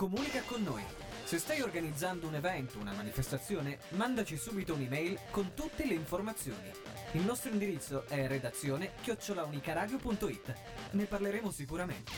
[0.00, 0.82] comunica con noi.
[1.24, 6.72] Se stai organizzando un evento, una manifestazione, mandaci subito un'email con tutte le informazioni.
[7.12, 10.54] Il nostro indirizzo è redazione chiocciolaunicaradio.it.
[10.92, 12.12] Ne parleremo sicuramente.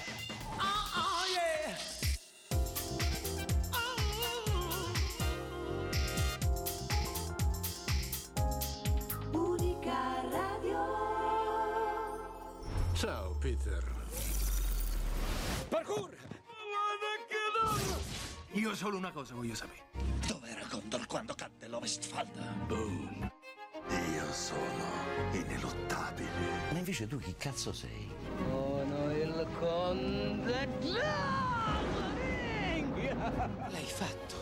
[9.32, 10.86] Unica Radio.
[12.92, 13.82] Ciao, Peter.
[15.68, 16.21] Parkour!
[18.54, 19.80] Io solo una cosa voglio sapere.
[20.26, 22.42] Dov'era Gondor quando cadde l'Ovestfalda?
[22.66, 23.30] Boom.
[23.88, 24.84] Io sono
[25.32, 26.28] ineluttabile.
[26.70, 28.10] Ma invece tu chi cazzo sei?
[28.36, 30.68] Sono il conte
[33.68, 34.34] L'hai fatto,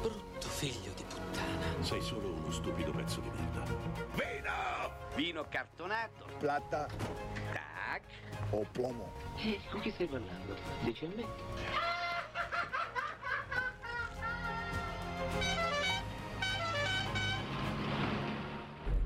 [0.00, 1.82] brutto figlio di puttana.
[1.84, 3.62] Sei solo uno stupido pezzo di merda.
[4.14, 4.90] Vino!
[5.14, 6.26] Vino cartonato.
[6.38, 6.88] Plata
[7.52, 8.02] Tac.
[8.50, 9.12] o plomo.
[9.36, 10.56] Eh, con chi stai parlando?
[10.80, 11.91] Dici a me?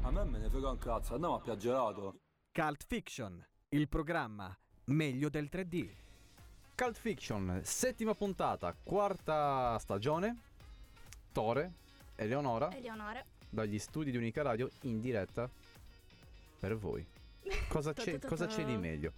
[0.03, 2.15] A me me ne frega un cazzo, andiamo a piaggerato.
[2.53, 5.89] Cult Fiction, il programma meglio del 3D.
[6.75, 10.37] Cult Fiction, settima puntata, quarta stagione.
[11.33, 11.73] Tore,
[12.17, 13.23] Eleonora, Eleonora.
[13.49, 15.49] dagli studi di Unica Radio in diretta
[16.59, 17.05] per voi.
[17.69, 19.13] Cosa c'è, cosa c'è di meglio?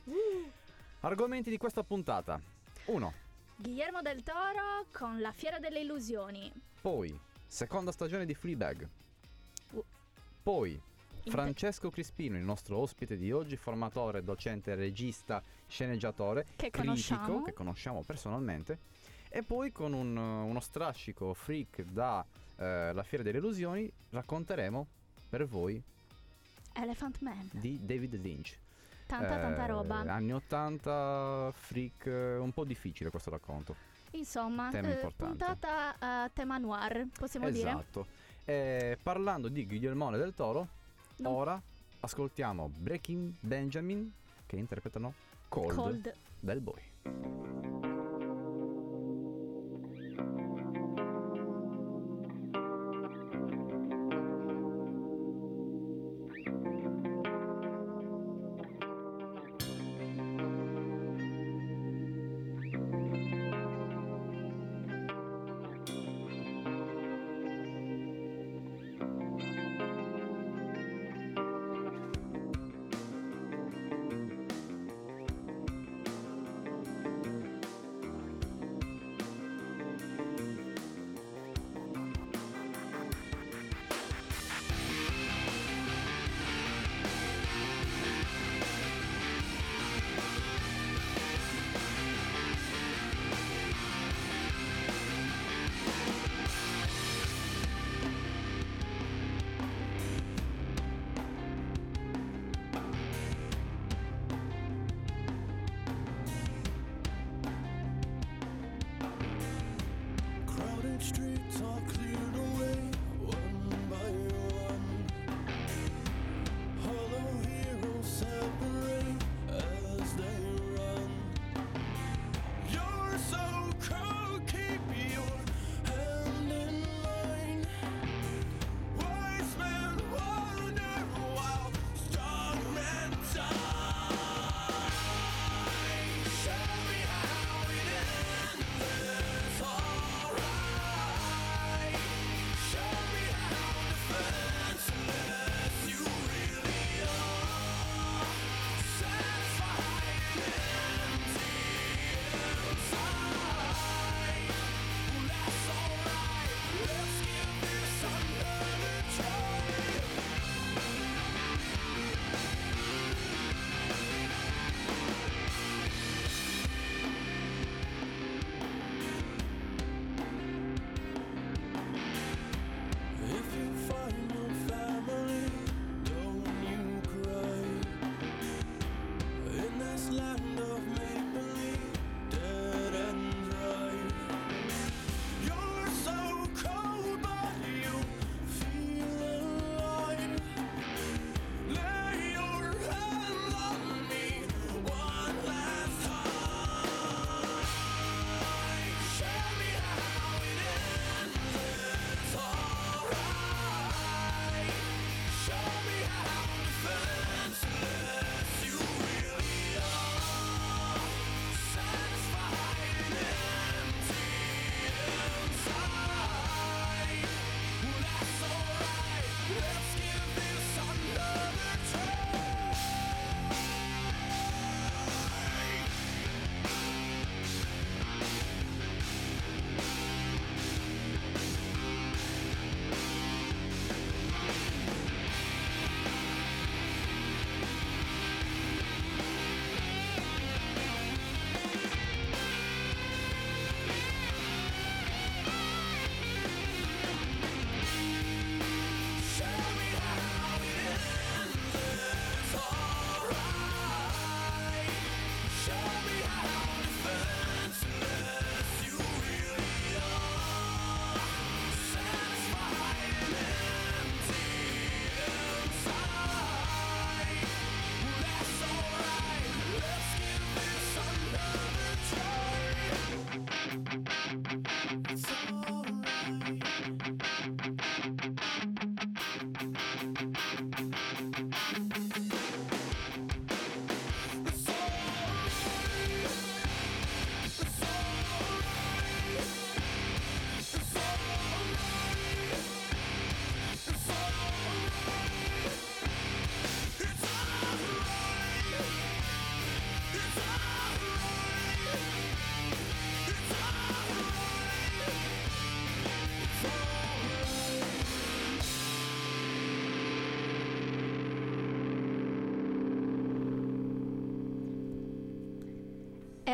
[1.00, 2.38] Argomenti di questa puntata.
[2.86, 3.12] 1.
[3.60, 6.48] Guillermo del Toro con La Fiera delle Illusioni.
[6.80, 8.88] Poi, seconda stagione di Fleabag.
[9.72, 9.84] Uh.
[10.44, 10.80] Poi,
[11.26, 17.42] Francesco Crispino, il nostro ospite di oggi, formatore, docente, regista, sceneggiatore, Che critico, conosciamo.
[17.42, 18.78] che conosciamo personalmente.
[19.28, 22.24] E poi con un, uno strascico freak da
[22.56, 24.86] eh, La Fiera delle Illusioni racconteremo
[25.28, 25.82] per voi
[26.74, 27.48] Elephant Man.
[27.52, 28.56] di David Lynch.
[29.08, 29.96] Tanta, tanta Eh, roba.
[30.00, 33.74] Anni 80, freak, eh, un po' difficile questo racconto.
[34.12, 37.70] Insomma, tema eh, puntata a tema noir, possiamo dire.
[37.70, 38.06] esatto.
[38.44, 40.68] Eh, parlando di Guillermo del Toro,
[41.16, 41.30] No.
[41.30, 41.60] ora
[42.00, 44.12] ascoltiamo Breaking Benjamin
[44.46, 45.12] che interpretano
[45.48, 46.14] Cold, Cold.
[46.40, 47.87] del Boy.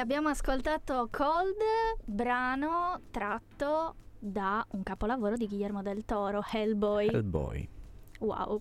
[0.05, 1.57] Abbiamo ascoltato Cold,
[2.05, 7.09] brano tratto da un capolavoro di Guillermo del Toro, Hellboy.
[7.09, 7.67] Hellboy.
[8.19, 8.61] Wow.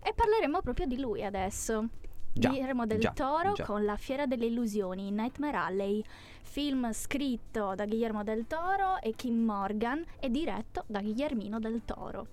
[0.00, 1.88] E parleremo proprio di lui adesso.
[2.32, 3.64] Già, Guillermo del già, Toro già.
[3.64, 6.00] con La Fiera delle Illusioni, Nightmare Alley,
[6.42, 12.26] film scritto da Guillermo del Toro e Kim Morgan e diretto da Guillermino del Toro.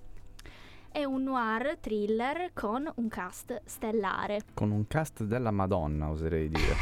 [0.92, 4.42] È un noir thriller con un cast stellare.
[4.54, 6.76] Con un cast della Madonna, oserei dire.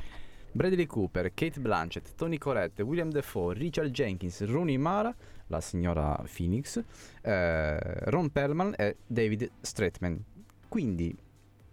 [0.52, 5.14] Bradley Cooper, Kate Blanchett, Tony Collette, William Defoe, Richard Jenkins, Rooney Mara,
[5.48, 6.82] la signora Phoenix,
[7.22, 10.22] eh, Ron Perlman e David Stratman.
[10.68, 11.16] Quindi,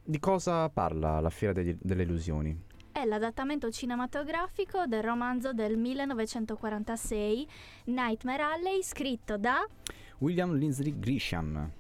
[0.03, 2.63] di cosa parla la Fiera degli- delle Illusioni?
[2.91, 7.47] È l'adattamento cinematografico del romanzo del 1946
[7.85, 9.67] Nightmare Alley scritto da
[10.19, 11.71] William Lindsay Grisham.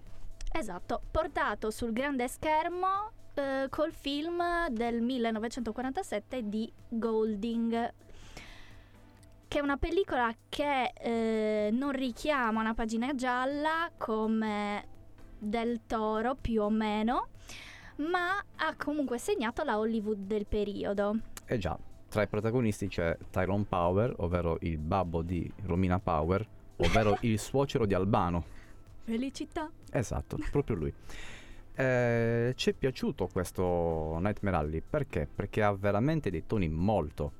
[0.51, 7.93] Esatto, portato sul grande schermo eh, col film del 1947 di Golding,
[9.47, 14.87] che è una pellicola che eh, non richiama una pagina gialla come
[15.37, 17.27] del Toro più o meno,
[17.97, 21.17] ma ha comunque segnato la Hollywood del periodo.
[21.45, 21.77] E già,
[22.09, 26.47] tra i protagonisti c'è Tyrone Power, ovvero il babbo di Romina Power,
[26.77, 28.43] ovvero il suocero di Albano.
[29.03, 29.69] Felicità.
[29.91, 30.93] Esatto, proprio lui.
[31.77, 35.27] Eh, ci è piaciuto questo Nightmare Alley perché?
[35.33, 37.31] Perché ha veramente dei toni molto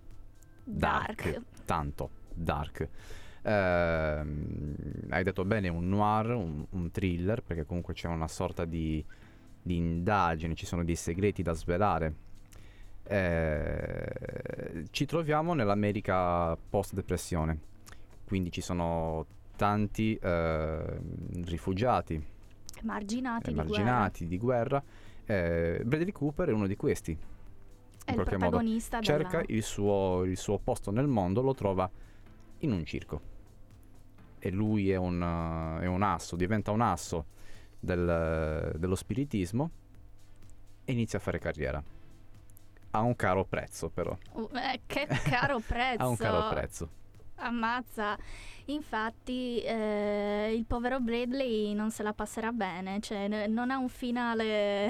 [0.63, 1.41] dark, Dark.
[1.65, 2.89] tanto dark.
[3.43, 4.75] Ehm,
[5.09, 9.03] hai detto bene, un noir, un, un thriller, perché comunque c'è una sorta di,
[9.61, 12.13] di indagine, ci sono dei segreti da svelare.
[13.07, 17.59] Eh, ci troviamo nell'America post-depressione,
[18.25, 19.25] quindi ci sono
[19.55, 20.99] tanti eh,
[21.43, 22.21] rifugiati,
[22.83, 24.83] Marginati, emarginati di guerra.
[25.25, 27.11] Eh, Bradley Cooper è uno di questi.
[27.11, 27.33] di guerra.
[28.05, 28.49] È in qualche modo.
[28.49, 29.45] protagonista Cerca della...
[29.47, 31.89] il suo, il suo posto nel mondo, lo trova
[32.59, 33.33] in un circo.
[34.39, 37.25] E lui è un, è un asso, diventa un asso
[37.79, 39.69] del- dello spiritismo
[40.83, 41.83] e inizia a fare carriera.
[42.91, 44.15] A un caro prezzo, però.
[44.33, 46.01] Uh, eh, che caro prezzo.
[46.03, 46.89] A un caro prezzo.
[47.37, 48.17] Ammazza.
[48.65, 53.89] Infatti eh, il povero Bradley non se la passerà bene, cioè n- non ha un
[53.89, 54.89] finale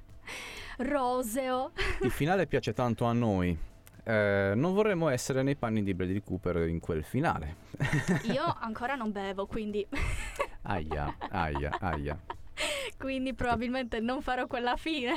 [0.78, 1.72] roseo.
[2.02, 3.56] Il finale piace tanto a noi.
[4.08, 7.56] Eh, non vorremmo essere nei panni di Bradley Cooper in quel finale.
[8.32, 9.84] Io ancora non bevo, quindi,
[10.62, 12.18] Aia, aia, aia.
[12.96, 15.12] quindi probabilmente non farò quella fine.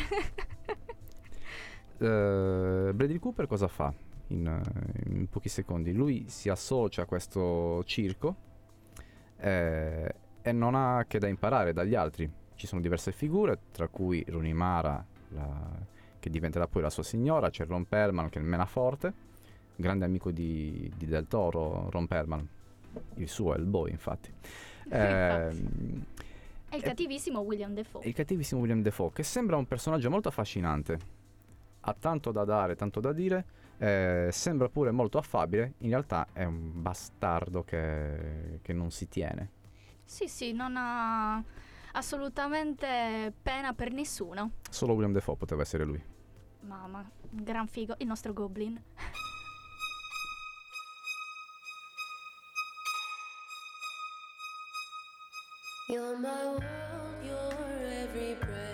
[2.02, 3.94] Eh, Bradley Cooper cosa fa
[4.30, 5.94] in, eh, in pochi secondi?
[5.94, 8.36] Lui si associa a questo circo
[9.38, 12.30] eh, e non ha che da imparare dagli altri.
[12.56, 17.50] Ci sono diverse figure, tra cui Rooney Mara, la- che diventerà poi la sua signora,
[17.50, 19.14] c'è Ron Perlman che è il menaforte,
[19.76, 22.48] grande amico di, di Del Toro, Ron Perlman,
[23.16, 24.32] il suo è il boy infatti.
[24.92, 26.04] Ehm,
[26.68, 28.04] È il Eh, cattivissimo William Defoe.
[28.08, 30.98] il cattivissimo William Defoe, che sembra un personaggio molto affascinante.
[31.82, 33.46] Ha tanto da dare, tanto da dire.
[33.80, 35.74] Eh, sembra pure molto affabile.
[35.80, 39.52] In realtà è un bastardo che, che non si tiene.
[40.04, 41.42] Sì, sì, non ha
[41.94, 44.52] assolutamente pena per nessuno.
[44.70, 46.02] Solo William Defoe poteva essere lui.
[46.62, 48.82] Mamma, gran figo, il nostro Goblin.
[55.88, 58.69] You're my world, you're every breath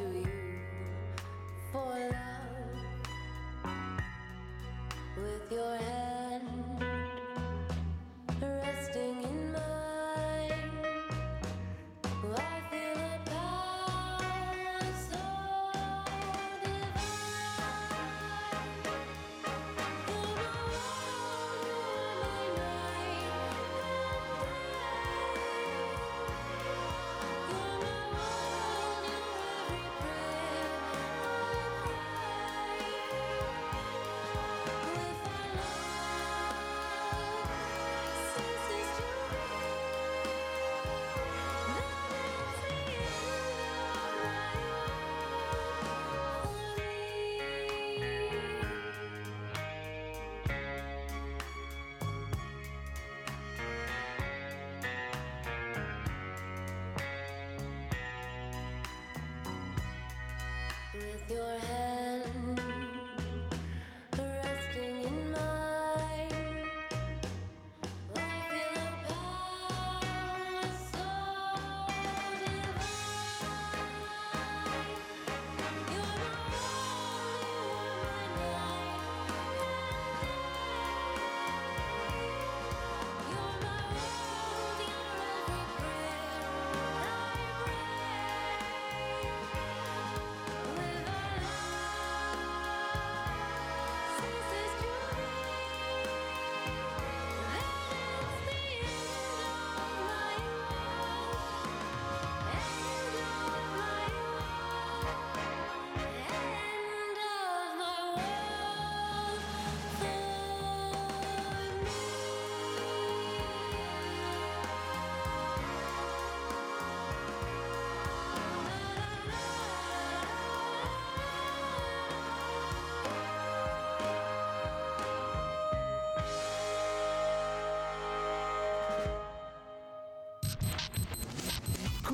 [0.00, 0.39] to you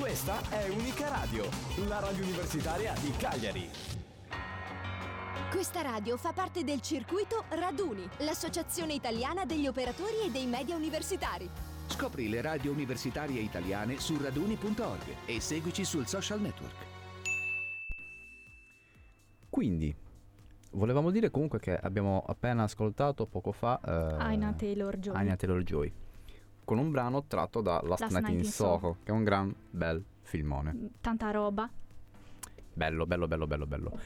[0.07, 1.43] Questa è Unica Radio,
[1.85, 3.69] la radio universitaria di Cagliari.
[5.51, 11.49] Questa radio fa parte del circuito Raduni, l'associazione italiana degli operatori e dei media universitari.
[11.87, 16.85] Scopri le radio universitarie italiane su raduni.org e seguici sul social network.
[19.49, 19.93] Quindi,
[20.71, 25.15] volevamo dire comunque che abbiamo appena ascoltato poco fa eh, Aina Taylor-Joy.
[25.17, 25.93] Anya Taylor-Joy,
[26.67, 28.97] con un brano tratto da Last, Last Night, in in Soho, Soho.
[29.01, 30.89] che è un gran bel filmone.
[30.99, 31.69] Tanta roba.
[32.73, 33.99] Bello, bello, bello, bello, bello.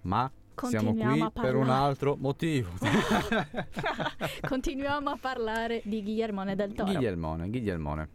[0.00, 0.32] Ma
[0.62, 2.70] siamo qui per un altro motivo.
[4.48, 6.90] Continuiamo a parlare di Guillermo del Toro.
[6.90, 8.08] Guglielmone, Guglielmone.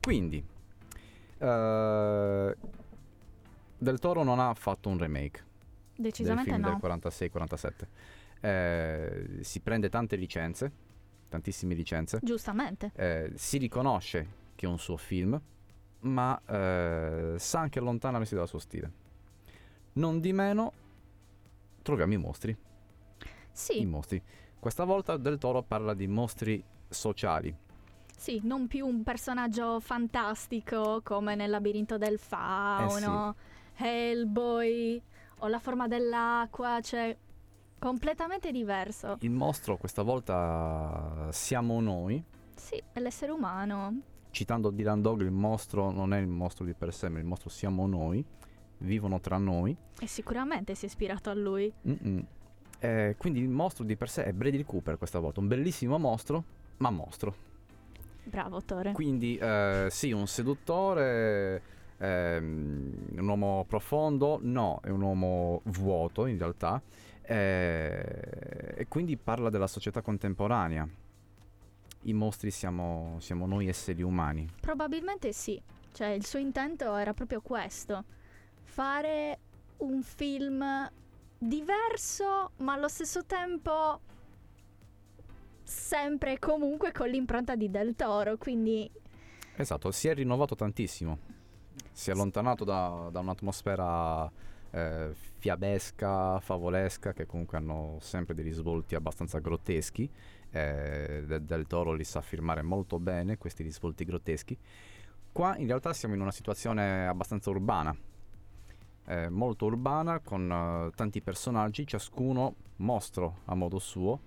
[0.00, 0.44] Quindi,
[1.38, 2.56] eh,
[3.76, 5.44] Del Toro non ha fatto un remake
[5.96, 6.78] Decisamente del film no.
[6.80, 7.70] del 46-47.
[8.40, 10.90] Eh, si prende tante licenze,
[11.32, 12.18] tantissime licenze.
[12.22, 12.92] Giustamente.
[12.94, 15.40] Eh, si riconosce che è un suo film,
[16.00, 18.92] ma eh, sa anche allontanarsi dal suo stile.
[19.94, 20.72] Non di meno,
[21.82, 22.56] troviamo i mostri.
[23.50, 23.80] Sì.
[23.80, 24.22] I mostri.
[24.58, 27.54] Questa volta Del Toro parla di mostri sociali.
[28.16, 33.34] Sì, non più un personaggio fantastico come nel labirinto del fauno,
[33.74, 35.02] Hellboy
[35.38, 37.16] o la forma dell'acqua, cioè
[37.82, 39.16] completamente diverso.
[39.22, 42.22] Il mostro questa volta siamo noi.
[42.54, 44.02] Sì, è l'essere umano.
[44.30, 47.48] Citando Dylan Dog, il mostro non è il mostro di per sé, ma il mostro
[47.48, 48.24] siamo noi.
[48.78, 49.76] Vivono tra noi.
[49.98, 51.72] E sicuramente si è ispirato a lui.
[52.78, 55.40] Eh, quindi il mostro di per sé è Brady Cooper questa volta.
[55.40, 56.44] Un bellissimo mostro,
[56.76, 57.34] ma mostro.
[58.22, 58.92] Bravo, Tore.
[58.92, 61.62] Quindi eh, sì, un seduttore,
[61.98, 66.80] ehm, un uomo profondo, no, è un uomo vuoto in realtà,
[67.32, 70.86] eh, e quindi parla della società contemporanea.
[72.02, 74.46] I mostri siamo, siamo noi esseri umani.
[74.60, 75.60] Probabilmente sì.
[75.92, 78.04] Cioè, il suo intento era proprio questo.
[78.62, 79.38] Fare
[79.78, 80.90] un film
[81.38, 84.00] diverso, ma allo stesso tempo
[85.62, 88.36] sempre e comunque con l'impronta di Del Toro.
[88.36, 88.90] Quindi
[89.56, 91.18] Esatto, si è rinnovato tantissimo.
[91.92, 94.30] Si è allontanato da, da un'atmosfera
[94.72, 100.10] eh, fiabesca, favolesca, che comunque hanno sempre dei risvolti abbastanza grotteschi.
[100.50, 104.58] Eh, De- del Toro li sa firmare molto bene questi risvolti grotteschi.
[105.32, 107.96] Qua in realtà siamo in una situazione abbastanza urbana,
[109.06, 114.20] eh, molto urbana, con eh, tanti personaggi, ciascuno mostro a modo suo,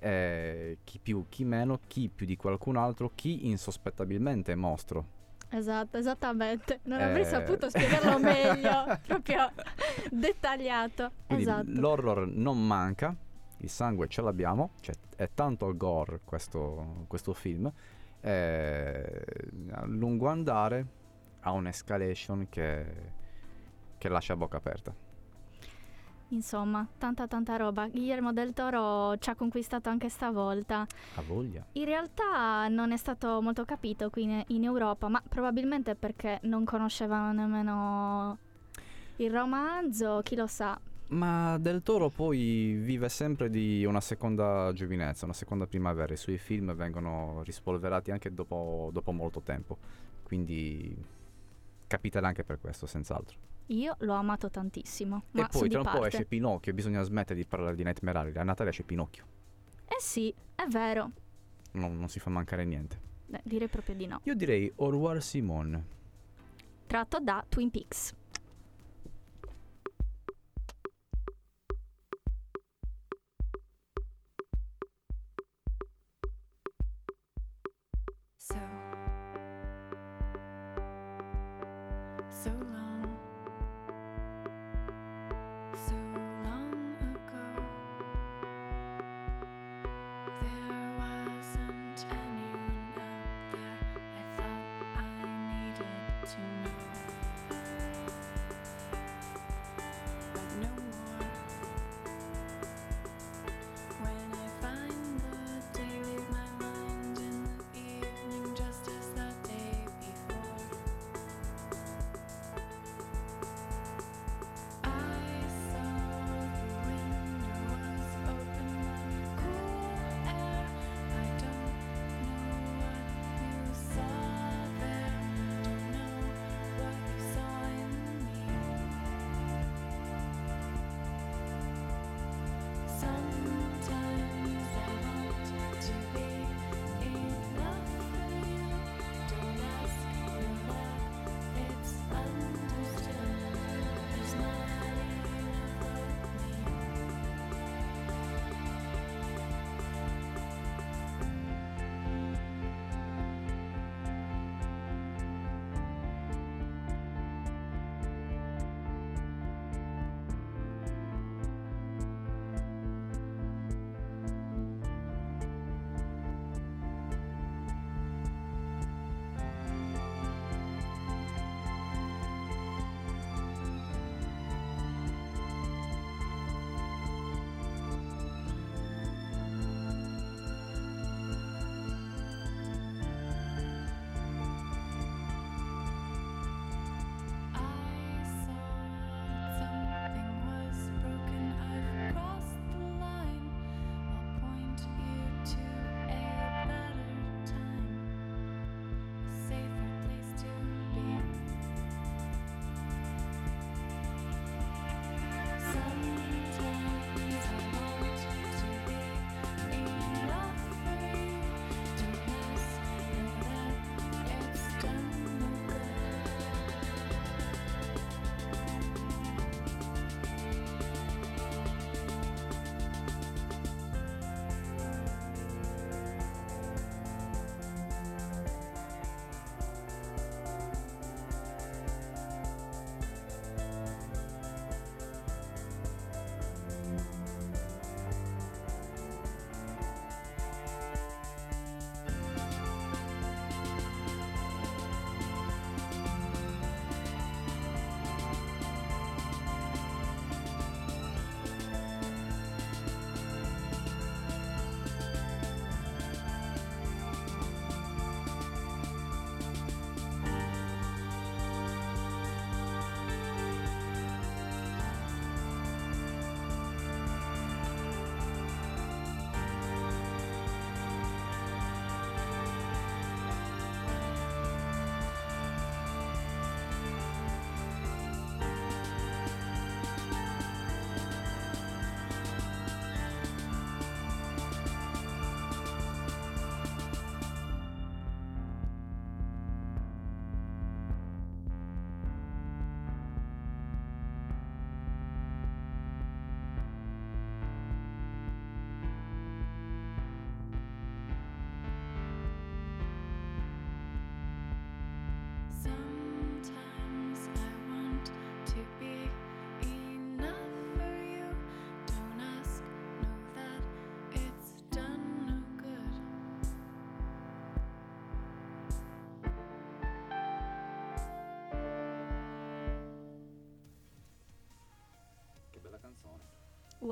[0.00, 5.20] eh, chi più, chi meno, chi più di qualcun altro, chi insospettabilmente mostro.
[5.54, 6.80] Esatto, esattamente.
[6.84, 7.26] Non avrei Eh.
[7.26, 9.50] saputo spiegarlo meglio, proprio
[10.10, 11.10] dettagliato.
[11.26, 11.64] Quindi esatto.
[11.68, 13.14] l'horror non manca,
[13.58, 17.70] il sangue ce l'abbiamo, cioè è tanto gore questo, questo film.
[18.24, 19.24] eh,
[19.72, 20.86] a lungo andare
[21.40, 22.86] ha un'escalation che,
[23.98, 24.94] che lascia a bocca aperta.
[26.32, 27.88] Insomma, tanta tanta roba.
[27.88, 30.86] Guillermo del Toro ci ha conquistato anche stavolta.
[31.14, 31.64] Ha voglia.
[31.72, 36.64] In realtà non è stato molto capito qui in, in Europa, ma probabilmente perché non
[36.64, 38.38] conoscevano nemmeno
[39.16, 40.78] il romanzo, chi lo sa.
[41.08, 46.14] Ma Del Toro poi vive sempre di una seconda giovinezza, una seconda primavera.
[46.14, 49.76] I suoi film vengono rispolverati anche dopo, dopo molto tempo.
[50.22, 50.96] Quindi
[51.86, 53.51] capiterà anche per questo, senz'altro.
[53.66, 55.24] Io l'ho amato tantissimo.
[55.30, 58.36] Ma e poi tra un po' esce Pinocchio, bisogna smettere di parlare di Nightmare Alley.
[58.36, 59.24] A Natale esce Pinocchio.
[59.86, 61.10] Eh sì, è vero.
[61.72, 63.00] Non, non si fa mancare niente.
[63.26, 64.20] Beh, direi proprio di no.
[64.24, 65.84] Io direi Au revoir Simone.
[66.86, 68.14] Tratto da Twin Peaks.
[78.36, 78.81] So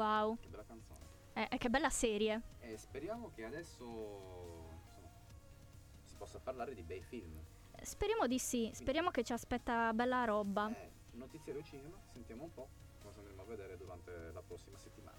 [0.00, 0.38] Wow.
[0.38, 0.98] Che bella canzone.
[1.34, 2.40] Eh, eh, che bella serie.
[2.60, 5.10] E speriamo che adesso insomma,
[6.04, 7.38] si possa parlare di bei film.
[7.82, 8.70] Speriamo di sì.
[8.72, 10.70] Speriamo che ci aspetta bella roba.
[10.70, 12.68] Eh, notiziario cinema, sentiamo un po'
[13.02, 15.18] cosa andremo a vedere durante la prossima settimana.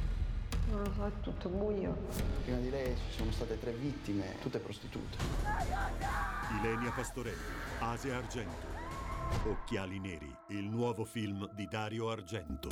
[0.71, 1.97] Non lo so, è tutto buio.
[2.43, 5.17] Prima di lei ci sono state tre vittime, tutte prostitute.
[6.59, 7.37] Ilenia Pastorelli,
[7.79, 8.67] Asia Argento.
[9.45, 12.69] Occhiali neri, il nuovo film di Dario Argento.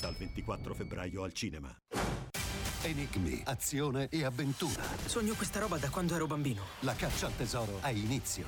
[0.00, 1.76] Dal 24 febbraio al cinema.
[2.82, 4.82] Enigmi, azione e avventura.
[5.04, 6.62] Sogno questa roba da quando ero bambino.
[6.80, 8.46] La caccia al tesoro ha inizio.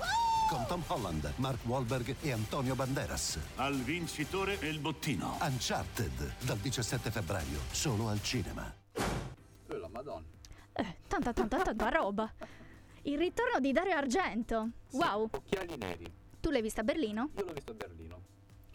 [0.48, 3.38] Con Tom Holland, Mark Wahlberg e Antonio Banderas.
[3.56, 5.38] Al vincitore e il bottino.
[5.40, 8.81] Uncharted, dal 17 febbraio, solo al cinema.
[8.94, 10.26] Oh, la madonna.
[10.72, 12.32] Eh, tanta, tanta, tanta roba.
[13.02, 14.70] Il ritorno di Dario Argento.
[14.92, 15.28] Wow.
[15.32, 16.10] Occhiali neri.
[16.40, 17.30] Tu l'hai vista a Berlino?
[17.36, 18.20] Io l'ho visto a Berlino.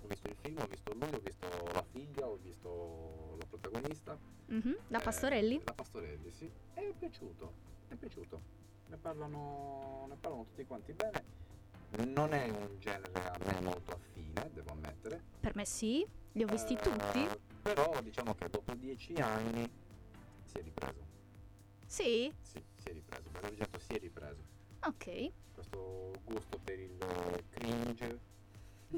[0.04, 4.18] Ho visto il film, ho visto lui, ho visto la figlia, ho visto la protagonista.
[4.48, 5.62] Mhm, La Eh, Pastorelli?
[5.66, 6.50] La Pastorelli, sì.
[6.74, 7.54] E è piaciuto.
[7.90, 8.42] È piaciuto.
[8.88, 11.36] Ne parlano, ne parlano tutti quanti bene.
[12.14, 15.22] Non è un genere a me molto affine, devo ammettere.
[15.40, 17.28] Per me sì, li ho visti Eh, tutti.
[17.62, 19.70] Però diciamo che dopo dieci anni
[20.48, 21.06] si è ripreso.
[21.86, 22.34] Sì?
[22.42, 23.30] Sì, si è ripreso.
[23.42, 24.42] Argento si è ripreso.
[24.84, 25.32] Ok.
[25.54, 28.20] Questo gusto per il eh, cringe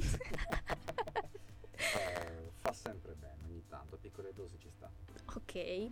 [1.71, 4.89] eh, fa sempre bene ogni tanto, a piccole dosi ci sta.
[5.33, 5.89] Ok.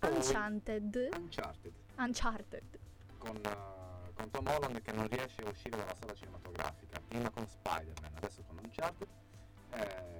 [0.00, 1.08] Uncharted.
[1.16, 1.72] Uncharted.
[1.96, 2.78] Uncharted.
[3.18, 7.46] Con, eh, con Tom Holland che non riesce a uscire dalla sala cinematografica, prima con
[7.48, 9.08] Spider-Man, adesso con Uncharted.
[9.70, 10.12] eh,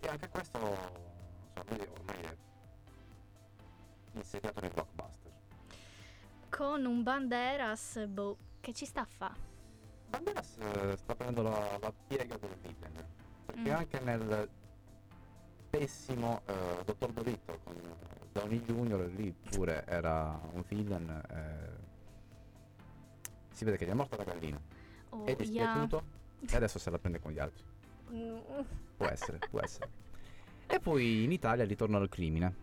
[0.00, 2.36] e anche questo insomma, lui ormai è
[4.14, 5.30] insediato nei blockbuster.
[6.48, 9.34] Con un Banderas, boh, che ci sta a fa?
[10.08, 13.04] Banderas eh, sta prendendo la, la piega del villain,
[13.46, 13.74] perché Mm.
[13.74, 14.48] anche nel
[15.70, 17.74] pessimo eh, Dottor Dolittle con
[18.32, 19.10] Downey Jr.
[19.16, 21.08] lì pure era un villain.
[21.30, 21.80] eh,
[23.50, 24.60] si vede che gli è morta la gallina.
[25.10, 26.02] Oh, è dispiaciuto
[26.50, 27.62] e adesso se la prende con gli altri.
[28.10, 28.40] yeah.
[28.96, 29.88] Può essere, può essere.
[30.66, 32.54] E poi in Italia ritorno al crimine,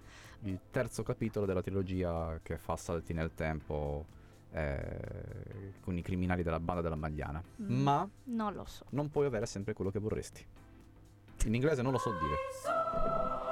[0.43, 4.05] il terzo capitolo della trilogia che fa salti nel tempo
[4.51, 7.43] eh, con i criminali della banda della Magliana.
[7.61, 7.81] Mm.
[7.81, 8.85] Ma Non lo so.
[8.89, 10.45] non puoi avere sempre quello che vorresti.
[11.45, 13.48] In inglese non lo so dire.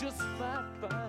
[0.00, 0.99] just my body.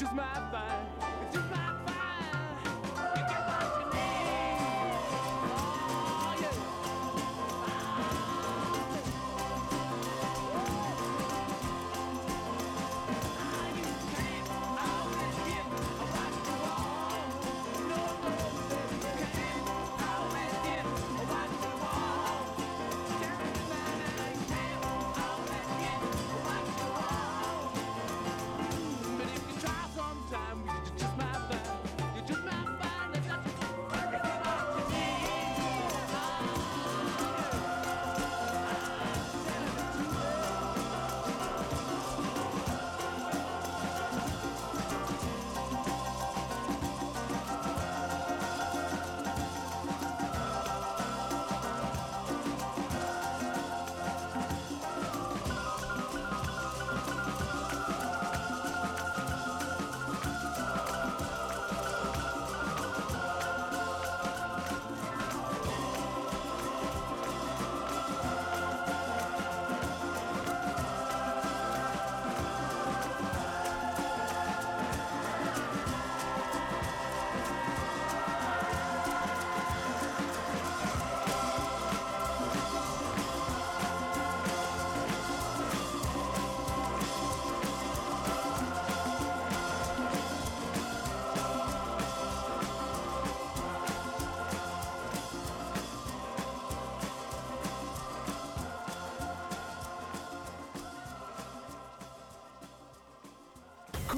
[0.00, 0.59] just my vibe.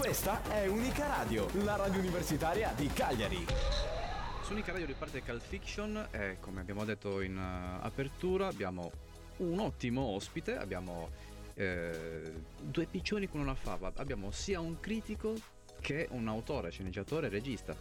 [0.02, 3.46] Questa è Unica Radio, la radio universitaria di Cagliari.
[4.42, 8.90] Su Unica Radio riparte Cult Fiction e come abbiamo detto in eh, apertura abbiamo
[9.36, 11.08] un ottimo ospite, abbiamo
[11.54, 15.34] eh, due piccioni con una fava, abbiamo sia un critico
[15.80, 17.76] che un autore, sceneggiatore e regista.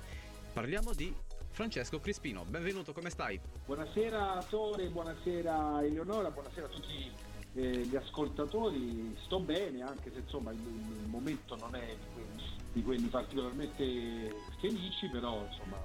[0.53, 1.11] Parliamo di
[1.49, 3.41] Francesco Crispino, benvenuto, come stai?
[3.65, 10.51] Buonasera Tore, buonasera Eleonora, buonasera a tutti eh, gli ascoltatori sto bene, anche se insomma
[10.51, 15.77] il, il momento non è di quelli, di quelli particolarmente felici, però insomma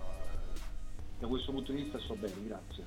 [1.19, 2.85] da questo punto di vista sto bene, grazie.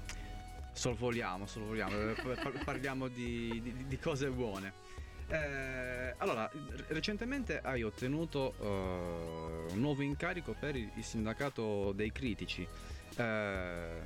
[0.72, 4.72] Sorvoliamo, sorvoliamo, eh, par- parliamo di, di- di cose buone.
[5.28, 6.50] Eh, allora,
[6.88, 12.68] recentemente hai ottenuto eh, un nuovo incarico per il sindacato dei critici.
[13.16, 14.02] Eh,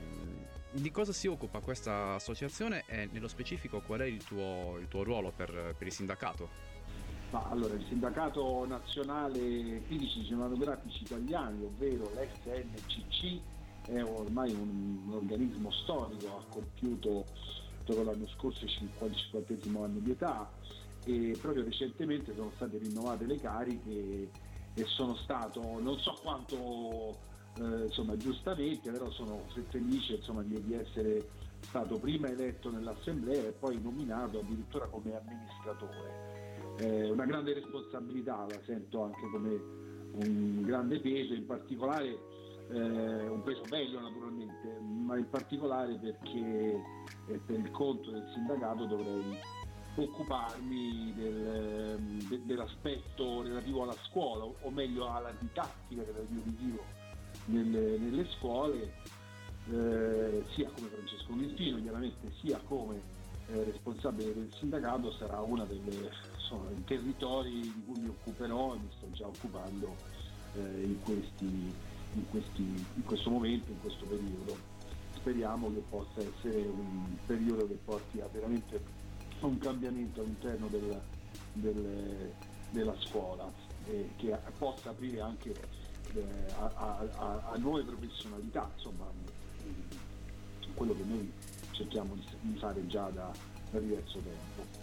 [0.74, 5.04] di cosa si occupa questa associazione e nello specifico qual è il tuo, il tuo
[5.04, 6.72] ruolo per, per il sindacato?
[7.30, 13.40] Ma allora il sindacato nazionale critici cinematografici italiani, ovvero l'SNCC,
[13.88, 17.26] è ormai un, un organismo storico, ha compiuto
[17.84, 20.50] proprio l'anno scorso il 50 anno di età
[21.06, 24.30] e proprio recentemente sono state rinnovate le cariche
[24.74, 30.74] e sono stato, non so quanto eh, insomma giustamente, però sono felice insomma, di, di
[30.74, 31.30] essere
[31.70, 36.32] stato prima eletto nell'assemblea e poi nominato addirittura come amministratore.
[36.78, 39.82] È una grande responsabilità, la sento anche come
[40.14, 42.18] un grande peso, in particolare
[42.70, 46.82] eh, un peso bello naturalmente, ma in particolare perché
[47.28, 49.38] eh, per il conto del sindacato dovrei
[49.96, 57.02] occuparmi del- de- dell'aspetto relativo alla scuola, o meglio alla didattica dell'audiovisivo
[57.46, 58.94] nelle, nelle scuole,
[59.66, 63.02] eh, sia come Francesco Milpino, chiaramente sia come
[63.48, 65.82] eh, responsabile del sindacato sarà uno dei
[66.86, 69.98] territori di cui mi occuperò e mi sto già occupando
[70.54, 71.74] eh, in, questi,
[72.14, 74.58] in, questi, in questo momento, in questo periodo.
[75.16, 78.82] Speriamo che possa essere un periodo che porti a veramente
[79.42, 81.02] un cambiamento all'interno del-
[81.54, 82.34] del-
[82.70, 83.54] della scuola
[83.86, 85.54] e che possa aprire anche
[86.58, 91.32] a, a- a- a nuove professionalità, insomma mm, quello che noi
[91.72, 93.32] cerchiamo di, di fare già da,
[93.72, 94.82] da diverso tempo.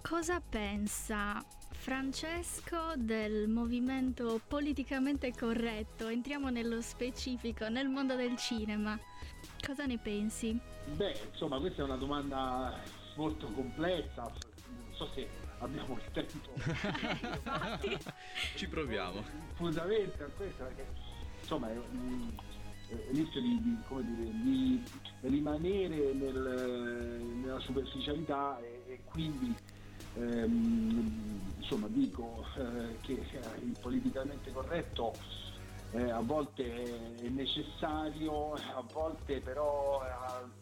[0.00, 6.08] Cosa pensa Francesco del movimento politicamente corretto?
[6.08, 8.98] Entriamo nello specifico, nel mondo del cinema.
[9.64, 10.58] Cosa ne pensi?
[10.96, 12.78] Beh, insomma, questa è una domanda
[13.16, 15.28] molto complessa, non so se
[15.62, 16.52] abbiamo il tempo.
[18.56, 19.22] Ci proviamo.
[19.48, 20.86] Diffusamente a questo perché
[21.40, 22.32] insomma è un-
[22.88, 24.84] eh, rischio di, di, come dire, di
[25.20, 29.54] rimanere nel- nella superficialità e, e quindi
[30.14, 35.14] ehm, insomma dico eh, che eh, il politicamente corretto
[35.92, 36.64] eh, a volte
[37.20, 40.02] è necessario, a volte però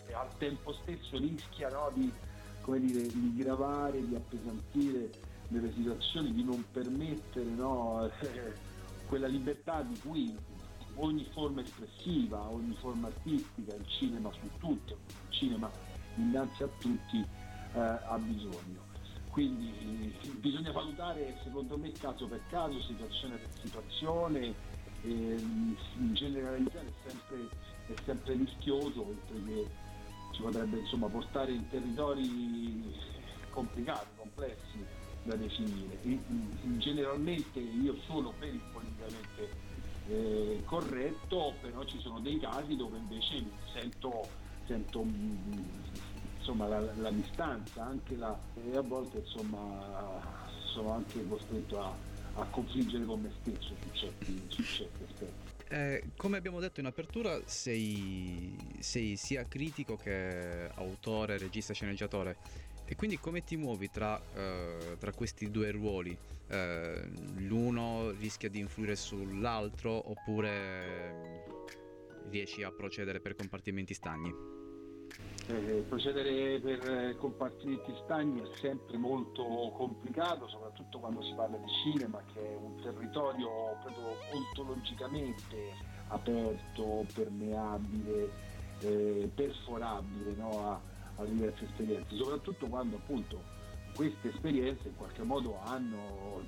[0.06, 2.12] eh, al tempo stesso rischia no, di,
[2.60, 5.10] come dire, di gravare, di appesantire
[5.48, 8.52] delle situazioni, di non permettere no, eh,
[9.06, 10.36] quella libertà di cui
[10.96, 15.70] ogni forma espressiva, ogni forma artistica, il cinema su tutto, il cinema
[16.16, 18.88] innanzi a tutti eh, ha bisogno.
[19.30, 24.54] Quindi eh, bisogna valutare secondo me caso per caso, situazione per situazione,
[25.02, 25.76] ehm,
[26.12, 27.48] generalizzare è sempre,
[27.86, 29.66] è sempre rischioso oltre che
[30.32, 32.82] ci potrebbe insomma, portare in territori
[33.50, 34.84] complicati, complessi
[35.22, 35.98] da definire.
[36.02, 36.22] In-
[36.62, 39.52] in- generalmente io sono per il politicamente
[40.08, 44.28] eh, corretto, però ci sono dei casi dove invece sento,
[44.66, 45.62] sento mm,
[46.38, 50.22] insomma, la, la distanza anche la, e a volte insomma,
[50.72, 51.96] sono anche costretto a,
[52.34, 55.49] a confliggere con me stesso su certi, su certi aspetti.
[55.72, 62.38] Eh, come abbiamo detto in apertura, sei, sei sia critico che autore, regista, sceneggiatore.
[62.84, 66.16] E quindi come ti muovi tra, eh, tra questi due ruoli?
[66.48, 71.44] Eh, l'uno rischia di influire sull'altro oppure
[72.30, 74.59] riesci a procedere per compartimenti stagni?
[75.50, 79.42] Eh, procedere per eh, compartimenti stagni è sempre molto
[79.74, 83.48] complicato, soprattutto quando si parla di cinema, che è un territorio
[83.82, 85.74] proprio ontologicamente
[86.06, 88.30] aperto, permeabile,
[88.78, 90.80] eh, perforabile no, a,
[91.16, 93.42] a diverse esperienze, soprattutto quando appunto
[93.96, 96.44] queste esperienze in qualche modo hanno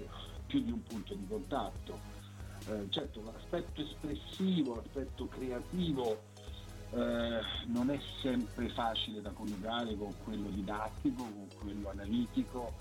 [0.46, 2.20] più di un punto di contatto.
[2.68, 6.30] Eh, certo, l'aspetto espressivo, l'aspetto creativo
[6.92, 12.72] eh, non è sempre facile da coniugare con quello didattico, con quello analitico,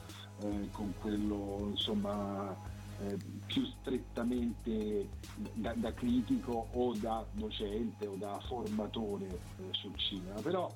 [0.41, 2.55] eh, con quello insomma
[2.99, 5.07] eh, più strettamente
[5.53, 10.41] da, da critico o da docente o da formatore eh, sul cinema.
[10.41, 10.69] Però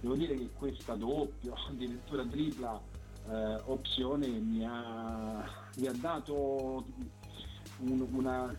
[0.00, 2.80] devo dire che questa doppia, addirittura tripla
[3.28, 5.44] eh, opzione mi ha,
[5.76, 6.84] mi ha dato
[7.78, 8.54] un- una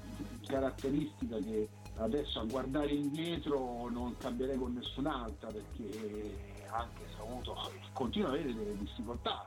[0.45, 1.67] caratteristica che
[1.97, 6.35] adesso a guardare indietro non cambierei con nessun'altra perché
[6.69, 9.45] anche se ho avuto il continua ad avere delle difficoltà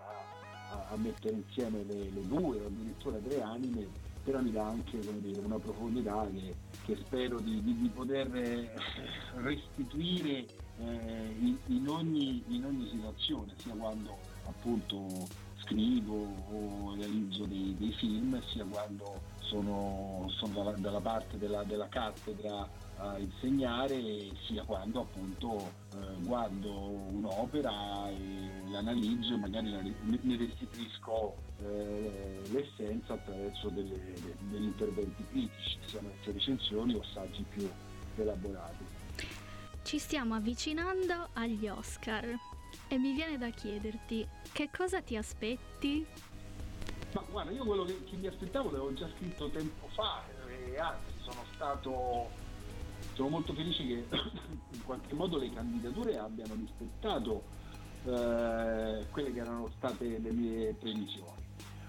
[0.71, 3.87] a, a mettere insieme le, le due o addirittura tre anime,
[4.25, 8.71] però mi dà anche dire, una profondità che, che spero di, di- di poter eh,
[9.37, 10.47] restituire
[10.79, 14.17] eh, in, in ogni, in ogni situazione, sia quando
[14.47, 15.27] appunto
[15.67, 21.89] scrivo o realizzo dei, dei film, sia quando sono, sono dalla, dalla parte della, della
[21.89, 24.01] cattedra a insegnare,
[24.47, 25.59] sia quando appunto
[25.95, 34.37] eh, guardo un'opera e l'analizzo e magari la- ne restituisco eh, l'essenza attraverso delle- de-
[34.49, 37.69] degli interventi critici, siano esse recensioni o saggi più
[38.17, 38.85] elaborati.
[39.83, 42.25] Ci stiamo avvicinando agli Oscar
[42.89, 46.07] e mi viene da chiederti che cosa ti aspetti?
[47.13, 51.13] Ma guarda, io quello che, che mi aspettavo l'avevo già scritto tempo fa e anzi
[51.23, 52.45] sono stato
[53.15, 54.07] sono molto felice che
[54.73, 57.43] in qualche modo le candidature abbiano rispettato
[58.05, 61.45] eh, quelle che erano state le mie previsioni.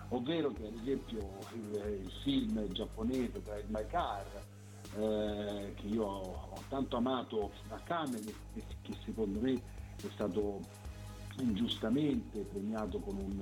[0.10, 1.20] Ovvero che ad esempio
[1.54, 4.26] il, il film giapponese Drive My Car,
[4.96, 8.24] eh, che io ho, ho tanto amato a Cannes,
[8.54, 9.54] che, che secondo me
[9.98, 10.62] è stato
[11.38, 13.42] ingiustamente premiato con un,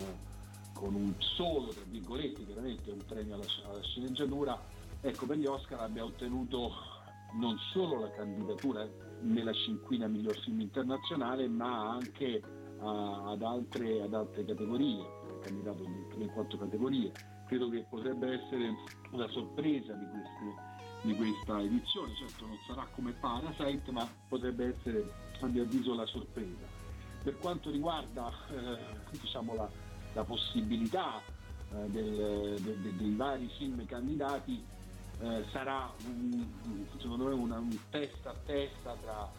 [0.73, 4.61] con un solo, tra virgolette, chiaramente un premio alla, alla sceneggiatura,
[5.01, 6.71] ecco per gli Oscar abbia ottenuto
[7.33, 8.87] non solo la candidatura
[9.21, 12.41] nella cinquina miglior film internazionale, ma anche
[12.79, 17.11] a- ad, altre, ad altre categorie, è candidato in 3-4 categorie.
[17.47, 18.73] Credo che potrebbe essere
[19.11, 20.55] la sorpresa di, queste-
[21.01, 25.03] di questa edizione, certo non sarà come Parasite, ma potrebbe essere
[25.41, 26.74] a mio avviso la sorpresa.
[27.25, 29.67] Per quanto riguarda eh, diciamo, la,
[30.13, 31.19] la possibilità
[31.71, 34.63] eh, del- de- de- dei vari film candidati,
[35.21, 39.31] eh, sarà un- secondo me una, un testa a testa tra,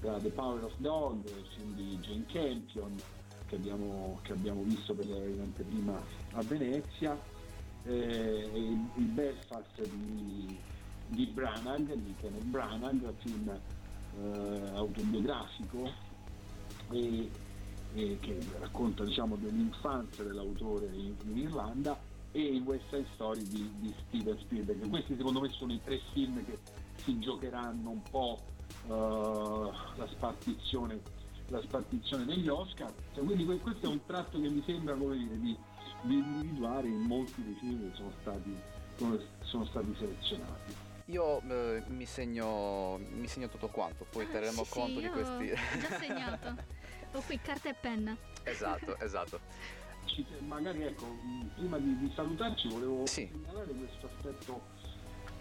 [0.00, 3.00] tra The Power of Dog, il film di Jane Campion
[3.46, 7.16] che abbiamo, che abbiamo visto per l'anteprima a Venezia,
[7.84, 10.58] eh, e il, il Belfast di,
[11.06, 16.06] di Branagh, di Kenneth Branagh, film eh, autobiografico
[16.90, 17.30] e,
[17.94, 21.98] e che racconta diciamo, dell'infanzia dell'autore in, in Irlanda
[22.32, 24.88] e il West Side Story di, di Steven Spielberg.
[24.88, 26.58] Questi secondo me sono i tre film che
[26.96, 28.38] si giocheranno un po'
[28.86, 31.00] eh, la spartizione
[31.50, 32.92] la spartizione degli Oscar.
[33.14, 35.56] Cioè, quindi que- questo è un tratto che mi sembra come dire, di,
[36.02, 38.56] di individuare in molti dei film che sono stati,
[39.44, 40.74] sono stati selezionati.
[41.06, 45.06] Io eh, mi, segno, mi segno tutto quanto, poi terremo Ah, Sì, sì, conto di
[45.06, 45.50] io questi...
[45.50, 46.54] Ho già segnato.
[47.12, 48.16] Ho qui carta e penna.
[48.44, 49.40] esatto, esatto.
[50.04, 54.62] Ci- magari ecco, mh, prima di, di salutarci volevo segnalare questo aspetto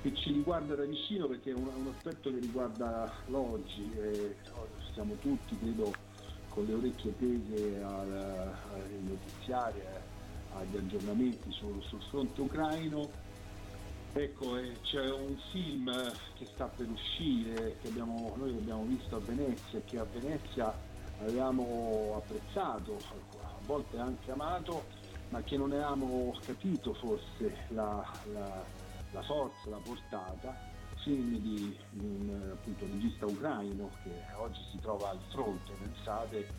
[0.02, 4.94] che ci riguarda da vicino perché è un, un aspetto che riguarda l'oggi e oggi
[4.94, 5.94] siamo tutti, credo,
[6.50, 10.16] con le orecchie tese al- ai notiziari, eh,
[10.58, 13.26] agli aggiornamenti sul, sul fronte ucraino.
[14.14, 19.16] Ecco, eh, c'è un film eh, che sta per uscire, che abbiamo, noi abbiamo visto
[19.16, 20.74] a Venezia e che a Venezia
[21.20, 23.02] avevamo apprezzato,
[23.42, 24.88] a volte anche amato,
[25.30, 28.66] ma che non avevamo capito forse la, la-
[29.12, 30.56] la forza, la portata.
[31.04, 36.50] Film di, un appunto, regista ucraino che oggi si trova al fronte, pensate,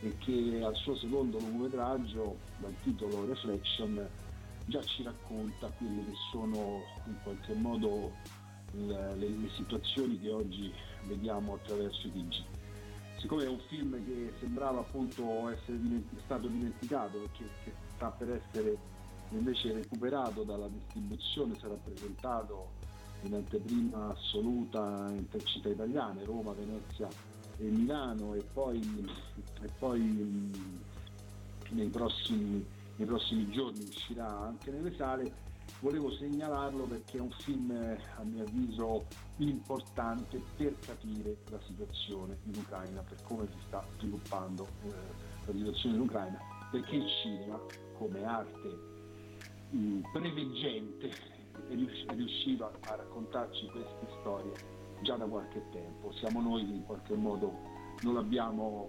[0.00, 4.06] e che al suo secondo lungometraggio, dal titolo Reflection,
[4.66, 8.12] già ci racconta quelle che sono in qualche modo
[8.72, 12.63] le, le- situazioni che oggi vediamo attraverso i TG.
[13.24, 15.78] Siccome è un film che sembrava appunto essere
[16.24, 18.76] stato dimenticato e che, sta per essere
[19.30, 22.72] invece recuperato dalla distribuzione, sarà presentato
[23.22, 27.08] in anteprima assoluta in tre città italiane, Roma, Venezia
[27.56, 28.78] e Milano e poi,
[29.62, 30.52] e poi
[31.70, 32.62] nei prossimi,
[32.96, 35.43] nei prossimi giorni uscirà anche nelle sale.
[35.84, 39.04] Volevo segnalarlo perché è un film eh, a mio avviso
[39.36, 44.88] importante per capire la situazione in Ucraina, per come si sta sviluppando eh,
[45.44, 46.38] la situazione in Ucraina,
[46.70, 47.60] perché il cinema
[47.98, 48.78] come arte
[49.72, 51.10] mh, preveggente
[51.68, 54.52] è rius- è riusciva a raccontarci queste storie
[55.02, 56.12] già da qualche tempo.
[56.12, 57.52] Siamo noi che in qualche modo
[58.00, 58.88] non l'abbiamo,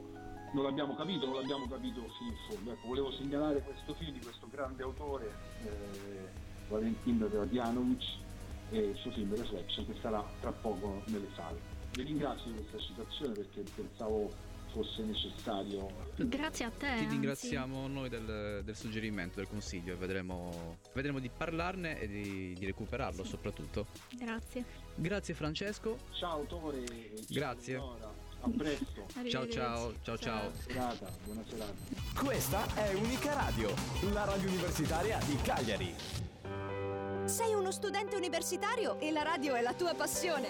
[0.53, 2.71] non l'abbiamo capito, non l'abbiamo capito fino in fondo.
[2.71, 5.25] Ecco, volevo segnalare questo film di questo grande autore,
[5.65, 8.03] eh, Valentin Radjanovic,
[8.71, 11.59] e il suo film Reflection che sarà tra poco nelle sale.
[11.93, 14.31] Vi ringrazio di questa citazione perché pensavo
[14.75, 15.87] fosse necessario.
[16.17, 16.85] Grazie a te.
[16.85, 17.07] Ti anzi.
[17.07, 22.65] ringraziamo noi del, del suggerimento, del consiglio e vedremo, vedremo di parlarne e di, di
[22.65, 23.87] recuperarlo soprattutto.
[24.11, 24.65] Grazie.
[24.95, 25.97] Grazie Francesco.
[26.11, 26.73] Ciao e ciao
[27.29, 27.75] Grazie.
[28.41, 29.07] A presto.
[29.27, 30.51] Ciao ciao, ciao ciao.
[30.51, 31.73] Buona serata, buona serata.
[32.19, 33.73] Questa è Unica Radio,
[34.11, 36.34] la radio universitaria di Cagliari.
[37.25, 40.47] Sei uno studente universitario e la radio è la tua passione.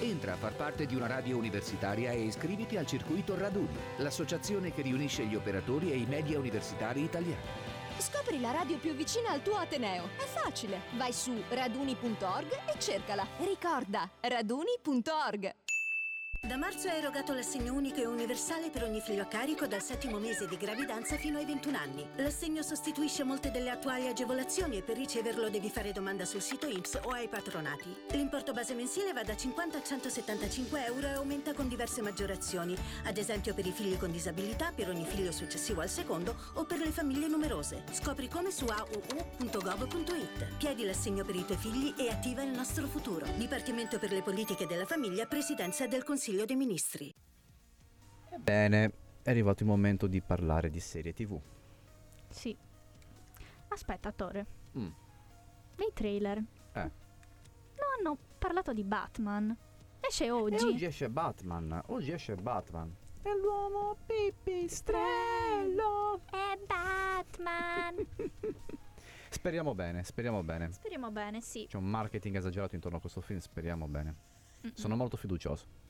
[0.00, 4.82] Entra a far parte di una radio universitaria e iscriviti al circuito Raduni, l'associazione che
[4.82, 7.40] riunisce gli operatori e i media universitari italiani.
[7.98, 10.08] Scopri la radio più vicina al tuo Ateneo.
[10.16, 10.80] È facile.
[10.96, 13.24] Vai su raduni.org e cercala.
[13.38, 15.65] Ricorda, raduni.org.
[16.42, 20.18] Da marzo è erogato l'assegno unico e universale per ogni figlio a carico dal settimo
[20.18, 22.06] mese di gravidanza fino ai 21 anni.
[22.16, 27.00] L'assegno sostituisce molte delle attuali agevolazioni e per riceverlo devi fare domanda sul sito IMSS
[27.02, 27.94] o ai patronati.
[28.12, 33.16] L'importo base mensile va da 50 a 175 euro e aumenta con diverse maggiorazioni, ad
[33.16, 36.92] esempio per i figli con disabilità, per ogni figlio successivo al secondo o per le
[36.92, 37.82] famiglie numerose.
[37.90, 40.56] Scopri come su auu.gov.it.
[40.58, 43.26] Chiedi l'assegno per i tuoi figli e attiva il nostro futuro.
[43.36, 47.14] Dipartimento per le politiche della famiglia, Presidenza del Consiglio dei Ministri.
[48.38, 51.40] Bene, è arrivato il momento di parlare di serie TV.
[52.28, 52.56] Sì.
[53.68, 54.46] Aspetta, Tore.
[54.76, 54.88] Mm.
[55.76, 56.38] Nei trailer.
[56.72, 56.82] Eh.
[56.82, 59.56] No, hanno parlato di Batman.
[60.00, 60.56] Esce oggi.
[60.56, 61.80] E oggi esce Batman.
[61.86, 62.92] Oggi esce Batman.
[63.22, 65.02] È l'uomo pipistrello.
[66.28, 68.04] È Batman.
[69.30, 70.72] Speriamo bene, speriamo bene.
[70.72, 71.66] Speriamo bene, sì.
[71.68, 74.14] C'è un marketing esagerato intorno a questo film, speriamo bene.
[74.74, 75.85] Sono molto fiducioso.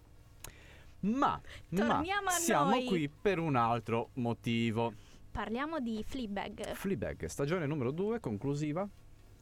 [1.12, 1.40] Ma,
[1.70, 2.84] ma siamo noi.
[2.86, 4.92] qui per un altro motivo.
[5.30, 6.72] Parliamo di Fleabag.
[6.72, 8.88] Fleabag, stagione numero 2, conclusiva.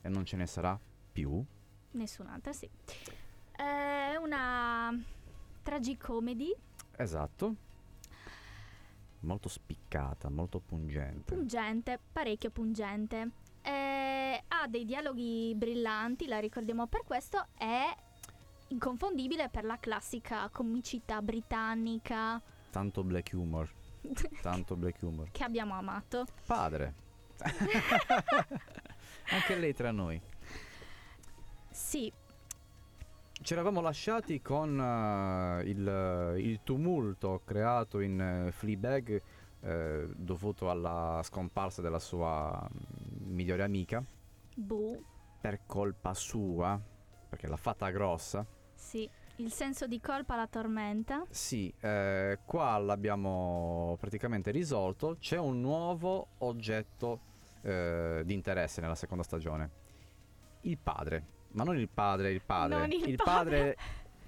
[0.02, 0.78] E non ce ne sarà
[1.12, 1.42] più.
[1.92, 2.68] Nessun'altra, sì.
[3.52, 4.92] È una
[5.62, 6.52] tragicomedy
[6.96, 7.54] Esatto.
[9.20, 11.34] Molto spiccata, molto pungente.
[11.34, 13.30] pungente, parecchio pungente.
[13.62, 17.46] Eh, ha dei dialoghi brillanti, la ricordiamo per questo.
[17.56, 17.96] È
[18.74, 23.70] inconfondibile per la classica comicità britannica Tanto black humor.
[24.42, 25.30] Tanto black humor.
[25.30, 26.24] che abbiamo amato.
[26.44, 26.94] Padre.
[29.30, 30.20] Anche lei tra noi.
[31.70, 32.12] Sì,
[33.40, 39.22] Ci eravamo lasciati con eh, il, il tumulto creato in eh, Fleabag
[39.60, 44.04] eh, dovuto alla scomparsa della sua mm, migliore amica
[44.54, 45.00] boh,
[45.40, 46.80] per colpa sua,
[47.28, 48.44] perché l'ha fatta grossa.
[48.84, 49.08] Sì.
[49.36, 51.24] Il senso di colpa la tormenta.
[51.28, 55.16] Sì, eh, qua l'abbiamo praticamente risolto.
[55.18, 57.20] C'è un nuovo oggetto
[57.62, 59.70] eh, di interesse nella seconda stagione.
[60.60, 61.32] Il padre.
[61.52, 62.78] Ma non il padre, il padre.
[62.78, 63.76] Non il padre.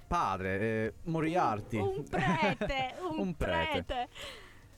[0.07, 1.77] Padre, eh, Moriarty.
[1.77, 3.83] Un prete, un, Un prete.
[3.83, 4.09] prete.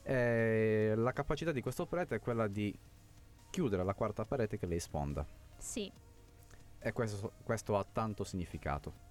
[0.02, 2.76] Eh, la capacità di questo prete è quella di
[3.50, 5.26] chiudere la quarta parete che lei sfonda.
[5.58, 5.90] Sì,
[6.78, 9.08] E questo, questo ha tanto significato.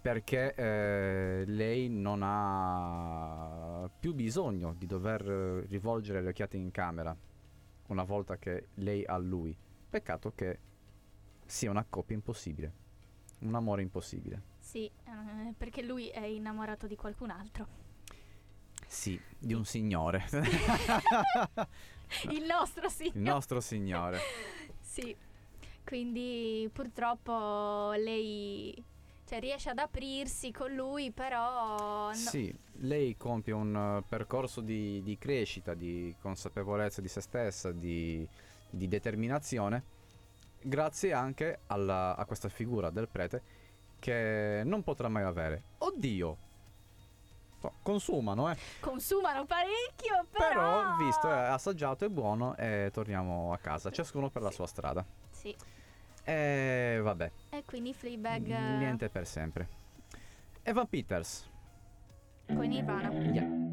[0.00, 5.22] Perché eh, lei non ha più bisogno di dover
[5.68, 7.16] rivolgere le occhiate in camera
[7.88, 9.56] una volta che lei ha lui.
[9.90, 10.58] Peccato che
[11.44, 12.72] sia una coppia impossibile.
[13.40, 14.42] Un amore impossibile.
[14.58, 17.66] sì, eh, perché lui è innamorato di qualcun altro.
[18.86, 20.24] Sì, di un signore.
[22.30, 23.10] Il nostro sì.
[23.14, 24.18] Il nostro signore.
[24.80, 25.14] Sì,
[25.84, 28.82] quindi purtroppo lei
[29.28, 32.08] cioè, riesce ad aprirsi con lui, però...
[32.08, 37.70] no- Sì, lei compie un eh, percorso di, di crescita, di consapevolezza di se stessa,
[37.70, 38.26] di,
[38.70, 39.82] di determinazione,
[40.62, 43.42] grazie anche alla- a questa figura del prete
[43.98, 45.62] che non potrà mai avere.
[45.78, 46.46] Oddio!
[47.82, 48.56] Consumano, eh.
[48.80, 50.96] Consumano parecchio, Però, però...
[50.96, 55.04] visto, è assaggiato, è buono e torniamo a casa, ciascuno per la sua strada.
[55.30, 55.54] Sì,
[56.28, 59.66] E vabbè, e quindi Fleabag niente per sempre.
[60.62, 61.48] Evan Peters.
[62.48, 63.08] con Nirvana.
[63.08, 63.67] Take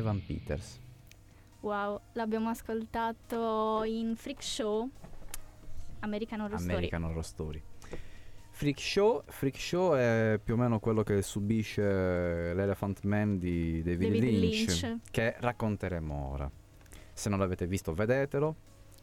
[0.00, 0.80] Evan Peters.
[1.60, 4.88] Wow, l'abbiamo ascoltato in Freak Show
[6.00, 6.74] American Horror Story.
[6.74, 7.62] American Horror Story.
[8.52, 11.82] Freak Show, Freak Show è più o meno quello che subisce
[12.54, 15.10] l'Elephant Man di David, David Lynch, Lynch.
[15.10, 16.50] che racconteremo ora.
[17.12, 18.54] Se non l'avete visto, vedetelo,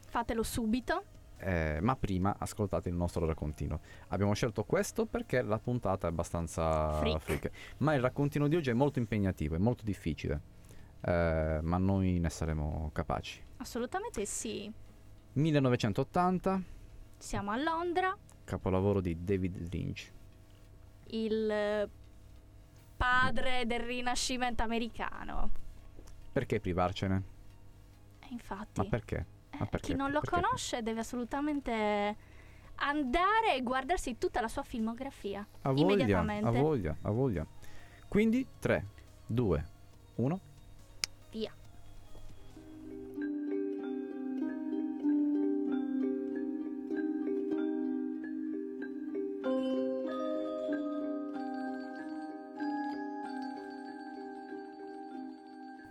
[0.08, 1.02] Fatelo subito.
[1.38, 3.80] eh, ma prima ascoltate il nostro raccontino.
[4.08, 7.20] Abbiamo scelto questo perché la puntata è abbastanza Freak.
[7.20, 10.40] freak, ma il raccontino di oggi è molto impegnativo, è molto difficile,
[11.00, 13.42] eh, ma noi ne saremo capaci.
[13.58, 14.72] Assolutamente sì.
[15.32, 16.62] 1980,
[17.18, 18.16] Siamo a Londra.
[18.44, 20.12] capolavoro di David Lynch.
[21.10, 21.88] il eh,
[22.96, 25.50] padre del rinascimento americano.
[26.32, 27.22] Perché privarcene?
[28.20, 29.26] E infatti, Ma perché?
[29.58, 29.86] Ma perché?
[29.88, 30.40] chi non lo Perché?
[30.40, 32.16] conosce deve assolutamente
[32.76, 35.46] andare e guardarsi tutta la sua filmografia.
[35.62, 36.46] Ha voglia, immediatamente.
[36.48, 37.46] ha voglia, ha voglia.
[38.06, 38.86] Quindi 3,
[39.26, 39.66] 2,
[40.16, 40.40] 1.
[41.30, 41.52] Via.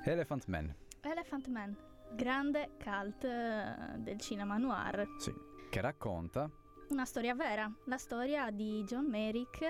[0.03, 0.73] Elephant Man.
[1.01, 1.75] Elephant Man,
[2.15, 5.05] grande cult eh, del cinema noir.
[5.17, 5.33] Sì.
[5.69, 6.49] Che racconta
[6.89, 9.61] Una storia vera, la storia di John Merrick,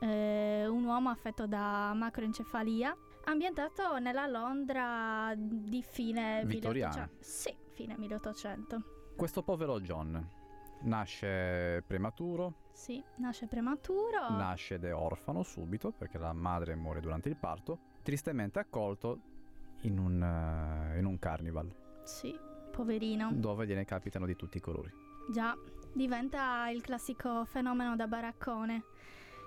[0.00, 7.08] eh, un uomo affetto da macroencefalia, ambientato nella Londra di fine Vittoriana.
[7.10, 7.16] 1800.
[7.20, 8.82] Sì, fine 1800.
[9.16, 10.42] questo povero John.
[10.82, 14.28] Nasce prematuro, Sì, nasce prematuro.
[14.36, 19.20] nasce ed è orfano subito perché la madre muore durante il parto, tristemente accolto
[19.82, 22.38] in un, eh, in un carnival Sì,
[22.70, 23.30] poverino.
[23.32, 24.92] dove gliene capitano di tutti i colori.
[25.30, 25.56] Già,
[25.94, 28.84] diventa il classico fenomeno da baraccone.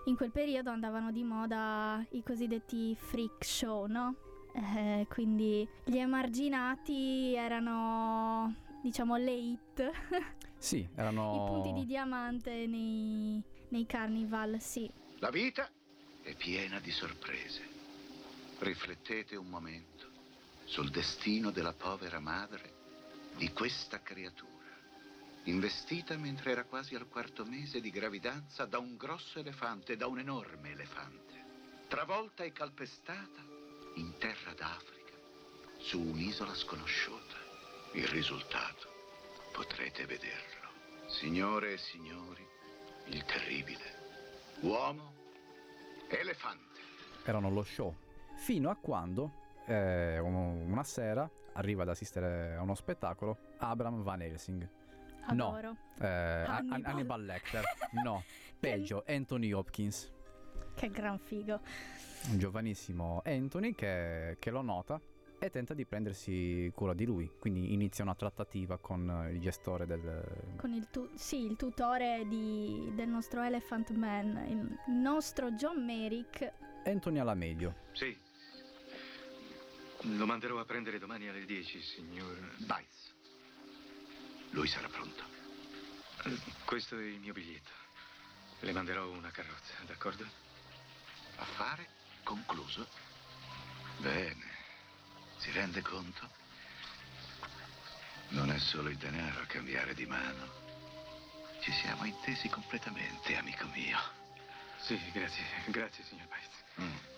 [0.08, 4.16] In quel periodo andavano di moda i cosiddetti freak show, no?
[4.54, 9.92] Eh, quindi gli emarginati erano, diciamo, le hit,
[10.58, 11.34] Sì, erano...
[11.34, 14.90] i punti di diamante nei, nei carnival, sì.
[15.20, 15.70] La vita
[16.22, 17.62] è piena di sorprese.
[18.60, 20.08] Riflettete un momento
[20.64, 22.74] sul destino della povera madre
[23.36, 24.57] di questa creatura,
[25.50, 30.20] investita mentre era quasi al quarto mese di gravidanza da un grosso elefante, da un
[30.20, 31.34] enorme elefante,
[31.88, 33.42] travolta e calpestata
[33.96, 35.14] in terra d'Africa,
[35.78, 37.36] su un'isola sconosciuta.
[37.94, 38.88] Il risultato
[39.54, 40.56] potrete vederlo.
[41.08, 42.46] Signore e signori,
[43.06, 43.96] il terribile
[44.60, 45.14] uomo
[46.10, 46.66] elefante.
[47.24, 47.96] erano lo show.
[48.36, 54.22] Fino a quando eh, un- una sera arriva ad assistere a uno spettacolo Abraham Van
[54.22, 54.70] Helsing.
[55.28, 55.76] Adoro.
[56.00, 56.82] No, eh, Hannibal.
[56.86, 57.64] Hannibal Lecter.
[58.04, 58.24] No,
[58.60, 60.12] peggio, Anthony Hopkins.
[60.76, 61.60] Che gran figo.
[62.30, 65.00] Un giovanissimo Anthony che, che lo nota
[65.40, 67.32] e tenta di prendersi cura di lui.
[67.40, 70.56] Quindi inizia una trattativa con eh, il gestore del...
[70.58, 76.52] Con il, tu- sì, il tutore di- del nostro Elephant Man, il nostro John Merrick.
[76.86, 77.76] Anthony alla meglio.
[77.92, 78.16] Sì.
[80.16, 82.38] Lo manderò a prendere domani alle 10, signor.
[82.58, 83.07] Bites.
[84.58, 85.24] Lui sarà pronto.
[86.66, 87.70] Questo è il mio biglietto.
[88.62, 90.28] Le manderò una carrozza, d'accordo?
[91.36, 91.88] Affare
[92.24, 92.88] concluso.
[93.98, 94.56] Bene.
[95.38, 96.28] Si rende conto?
[98.30, 100.50] Non è solo il denaro a cambiare di mano.
[101.62, 104.00] Ci siamo intesi completamente, amico mio.
[104.80, 105.44] Sì, grazie.
[105.68, 107.17] Grazie, signor Bites.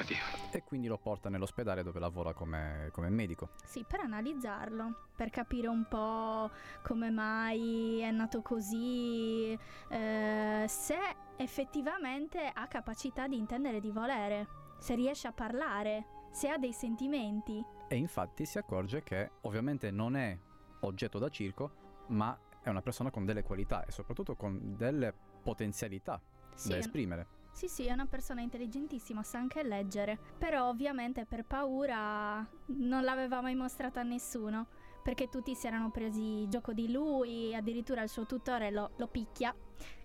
[0.00, 0.16] Addio.
[0.50, 3.50] E quindi lo porta nell'ospedale dove lavora come, come medico.
[3.64, 6.50] Sì, per analizzarlo, per capire un po'
[6.82, 10.96] come mai è nato così, eh, se
[11.36, 14.46] effettivamente ha capacità di intendere di volere,
[14.78, 17.64] se riesce a parlare, se ha dei sentimenti.
[17.88, 20.36] E infatti si accorge che ovviamente non è
[20.80, 26.20] oggetto da circo, ma è una persona con delle qualità e soprattutto con delle potenzialità
[26.54, 27.37] Sì, da esprimere.
[27.58, 33.40] Sì, sì, è una persona intelligentissima, sa anche leggere, però ovviamente per paura non l'aveva
[33.40, 34.68] mai mostrata a nessuno,
[35.02, 39.52] perché tutti si erano presi gioco di lui, addirittura il suo tutore lo, lo picchia,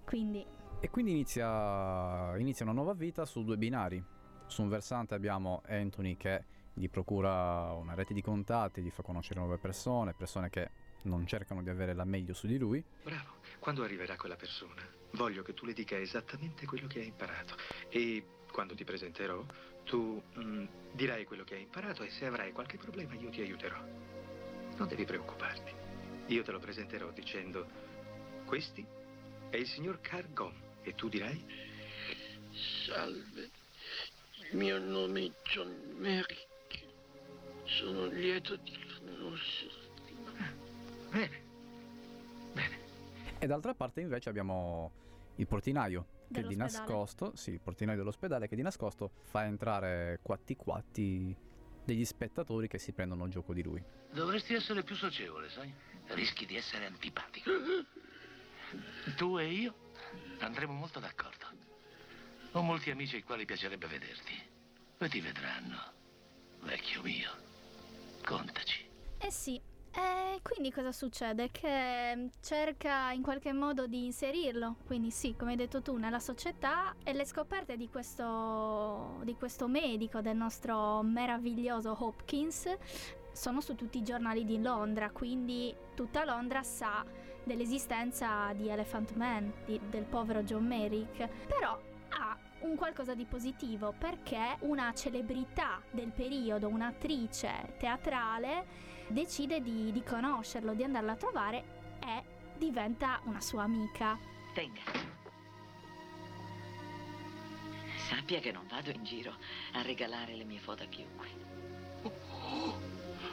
[0.03, 0.43] quindi
[0.79, 4.03] E quindi inizia, inizia una nuova vita su due binari.
[4.47, 9.39] Su un versante abbiamo Anthony che gli procura una rete di contatti, gli fa conoscere
[9.39, 10.71] nuove persone, persone che
[11.03, 12.83] non cercano di avere la meglio su di lui.
[13.03, 13.41] Bravo.
[13.59, 14.81] Quando arriverà quella persona,
[15.11, 17.55] voglio che tu le dica esattamente quello che hai imparato.
[17.89, 19.43] E quando ti presenterò,
[19.83, 23.79] tu mm, dirai quello che hai imparato e se avrai qualche problema io ti aiuterò.
[24.77, 25.71] Non devi preoccuparti.
[26.27, 27.67] Io te lo presenterò dicendo:
[28.45, 28.85] Questi
[29.49, 30.53] è il signor Cargon.
[30.81, 31.43] E tu dirai:
[32.85, 33.49] Salve,
[34.51, 36.47] il mio nome è John Merrick.
[37.63, 39.82] Sono lieto di conoscerti.
[41.13, 41.41] Bene.
[43.39, 44.91] E d'altra parte invece abbiamo
[45.35, 50.55] il portinaio che di nascosto, sì, il portinaio dell'ospedale che di nascosto fa entrare quatti
[50.55, 51.35] quatti
[51.83, 53.83] degli spettatori che si prendono gioco di lui.
[54.11, 55.71] Dovresti essere più socievole, sai?
[56.07, 57.51] Rischi di essere antipatico.
[59.15, 59.75] Tu e io
[60.39, 61.45] andremo molto d'accordo.
[62.53, 64.33] Ho molti amici ai quali piacerebbe vederti.
[64.97, 65.91] E ti vedranno.
[66.61, 67.31] Vecchio mio,
[68.23, 68.89] contaci.
[69.19, 69.61] Eh sì.
[69.95, 71.51] E quindi cosa succede?
[71.51, 76.19] Che mm, cerca in qualche modo di inserirlo, quindi sì, come hai detto tu, nella
[76.19, 82.75] società e le scoperte di questo, di questo medico, del nostro meraviglioso Hopkins,
[83.31, 87.05] sono su tutti i giornali di Londra, quindi tutta Londra sa
[87.43, 91.79] dell'esistenza di Elephant Man, di- del povero John Merrick, però
[92.09, 98.65] ha un qualcosa di positivo perché una celebrità del periodo, un'attrice teatrale,
[99.07, 101.63] decide di, di conoscerlo, di andarla a trovare
[101.99, 102.23] e
[102.57, 104.17] diventa una sua amica.
[104.53, 104.81] Tenga.
[107.97, 109.35] Sappia che non vado in giro
[109.73, 111.27] a regalare le mie foto a chiunque.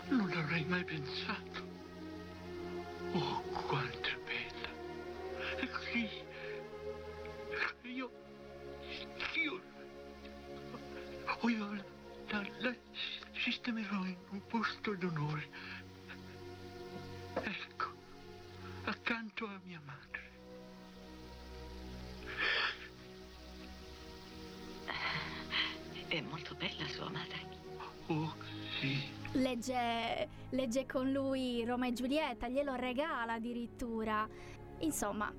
[0.09, 1.69] Non avrei mai pensato.
[3.13, 4.69] Oh, quanto è bella.
[5.59, 6.09] E qui.
[7.93, 8.11] Io.
[9.35, 9.61] Io.
[11.41, 11.85] Oh, io la,
[12.31, 12.75] la, la
[13.43, 15.49] sistemerò in un posto d'onore.
[17.35, 17.87] Ecco,
[18.85, 20.29] accanto a mia madre.
[26.07, 27.49] È molto bella sua madre.
[28.07, 28.35] Oh,
[28.81, 29.19] sì.
[29.33, 34.29] Legge, legge con lui Roma e Giulietta, glielo regala addirittura.
[34.81, 35.33] Insomma,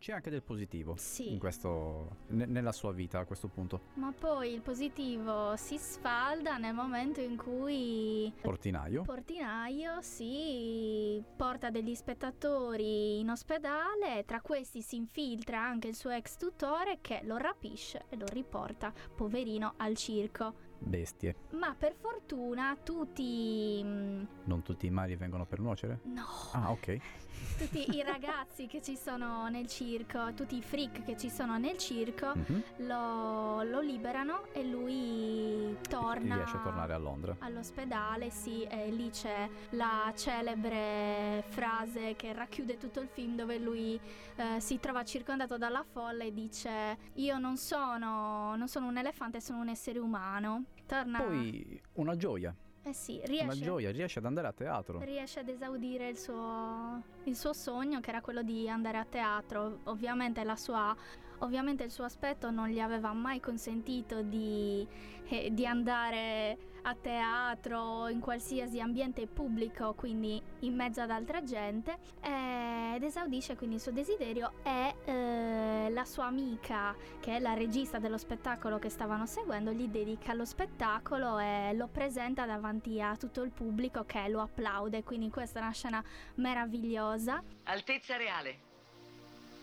[0.00, 1.30] C'è anche del positivo Sì.
[1.30, 3.80] in questo, ne- nella sua vita a questo punto.
[3.96, 9.02] ma poi il positivo si sfalda nel momento in cui Portinaio.
[9.02, 16.36] portinaio si porta degli spettatori in ospedale, tra questi si infiltra anche il suo ex
[16.38, 20.68] tutore che lo rapisce e lo riporta, poverino, al circo.
[20.82, 21.34] Bestie.
[21.52, 23.80] Ma per fortuna tutti...
[23.84, 26.00] mm, Non tutti i mari vengono per nuocere?
[26.04, 26.26] No.
[26.52, 26.96] Ah, ok.
[27.58, 31.76] tutti i ragazzi che ci sono nel circo, tutti i freak che ci sono nel
[31.78, 32.62] circo, Mhm.
[32.86, 37.36] lo, lo liberano e lui torna Riesce a tornare a Londra.
[37.40, 43.98] all'ospedale, sì, e lì c'è la celebre frase che racchiude tutto il film dove lui
[44.36, 49.40] eh, si trova circondato dalla folla e dice io non sono, non sono un elefante,
[49.40, 50.64] sono un essere umano.
[50.90, 51.22] Torna...
[51.22, 52.52] Poi una gioia.
[52.82, 53.60] eh sì, Una riesce...
[53.60, 54.98] gioia, riesce ad andare a teatro.
[54.98, 59.78] Riesce ad esaudire il suo, il suo sogno che era quello di andare a teatro.
[59.84, 60.96] Ovviamente, la sua,
[61.40, 64.86] ovviamente il suo aspetto non gli aveva mai consentito di,
[65.28, 71.98] eh, di andare a teatro in qualsiasi ambiente pubblico, quindi in mezzo ad altra gente.
[72.22, 77.54] eh, ed esaudisce quindi il suo desiderio e eh, la sua amica, che è la
[77.54, 83.16] regista dello spettacolo che stavano seguendo, gli dedica lo spettacolo e lo presenta davanti a
[83.16, 85.02] tutto il pubblico che lo applaude.
[85.02, 86.02] Quindi questa è una scena
[86.36, 87.42] meravigliosa.
[87.64, 88.68] Altezza reale.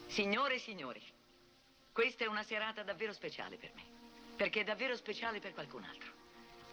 [0.07, 1.01] Signore e signori,
[1.97, 3.81] questa è una serata davvero speciale per me.
[4.35, 6.11] Perché è davvero speciale per qualcun altro.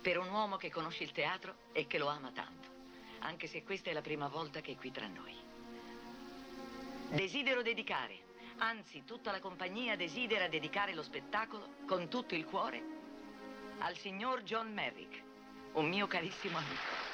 [0.03, 2.69] Per un uomo che conosce il teatro e che lo ama tanto.
[3.21, 5.35] Anche se questa è la prima volta che è qui tra noi.
[7.09, 8.19] Desidero dedicare,
[8.59, 12.83] anzi tutta la compagnia desidera dedicare lo spettacolo con tutto il cuore
[13.79, 15.23] al signor John Merrick,
[15.73, 17.05] un mio carissimo amico.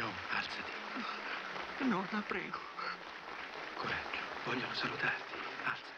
[0.00, 0.72] John, alzati.
[1.80, 2.58] No, la prego.
[3.76, 5.32] Coraggio, vogliono salutarti.
[5.64, 5.92] Alzati.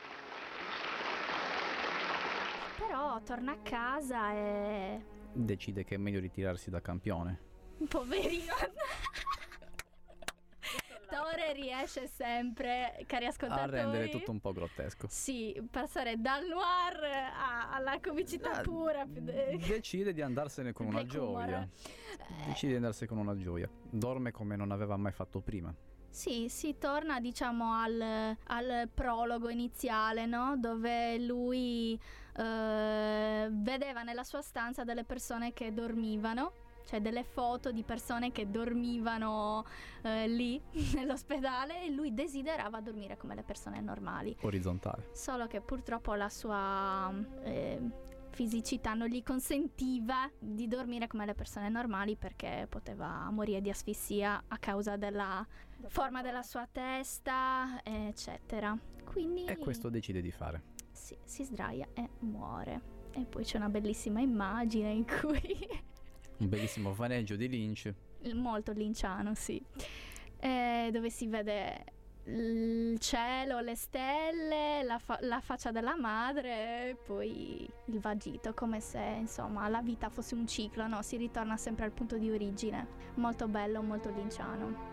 [2.79, 5.05] Però torna a casa e...
[5.33, 7.41] Decide che è meglio ritirarsi da campione.
[7.89, 8.53] Poverino.
[11.09, 13.71] Tore riesce sempre, cari A ascoltatori.
[13.71, 15.09] rendere tutto un po' grottesco.
[15.11, 17.03] Sì, passare dal noir
[17.35, 19.05] a- alla comicità pura.
[19.05, 21.69] più de- Decide di andarsene con una gioia.
[22.47, 23.69] Decide di andarsene con una gioia.
[23.91, 25.75] Dorme come non aveva mai fatto prima.
[26.13, 30.57] Sì, si torna diciamo al, al prologo iniziale, no?
[30.59, 31.99] Dove lui
[32.37, 36.53] eh, vedeva nella sua stanza delle persone che dormivano.
[36.85, 39.65] Cioè delle foto di persone che dormivano
[40.03, 40.61] eh, lì
[40.95, 44.37] nell'ospedale e lui desiderava dormire come le persone normali.
[44.43, 45.09] Orizzontale.
[45.13, 47.11] Solo che purtroppo la sua
[47.45, 47.81] eh,
[48.33, 54.43] fisicità non gli consentiva di dormire come le persone normali perché poteva morire di asfissia
[54.49, 55.47] a causa della,
[55.89, 58.77] forma della sua testa, eccetera.
[59.05, 60.63] Quindi E questo decide di fare.
[60.91, 63.01] sì, si sdraia e muore.
[63.13, 65.69] E poi c'è una bellissima immagine in cui
[66.39, 67.93] Un bellissimo vaneggio di Lynch.
[68.35, 69.63] molto linciano, sì.
[70.41, 71.85] Eh, dove si vede
[72.25, 78.81] il cielo, le stelle, la, fa- la faccia della madre e poi il vagito, come
[78.81, 81.03] se insomma la vita fosse un ciclo, no?
[81.03, 82.87] Si ritorna sempre al punto di origine.
[83.17, 84.92] Molto bello, molto linciano.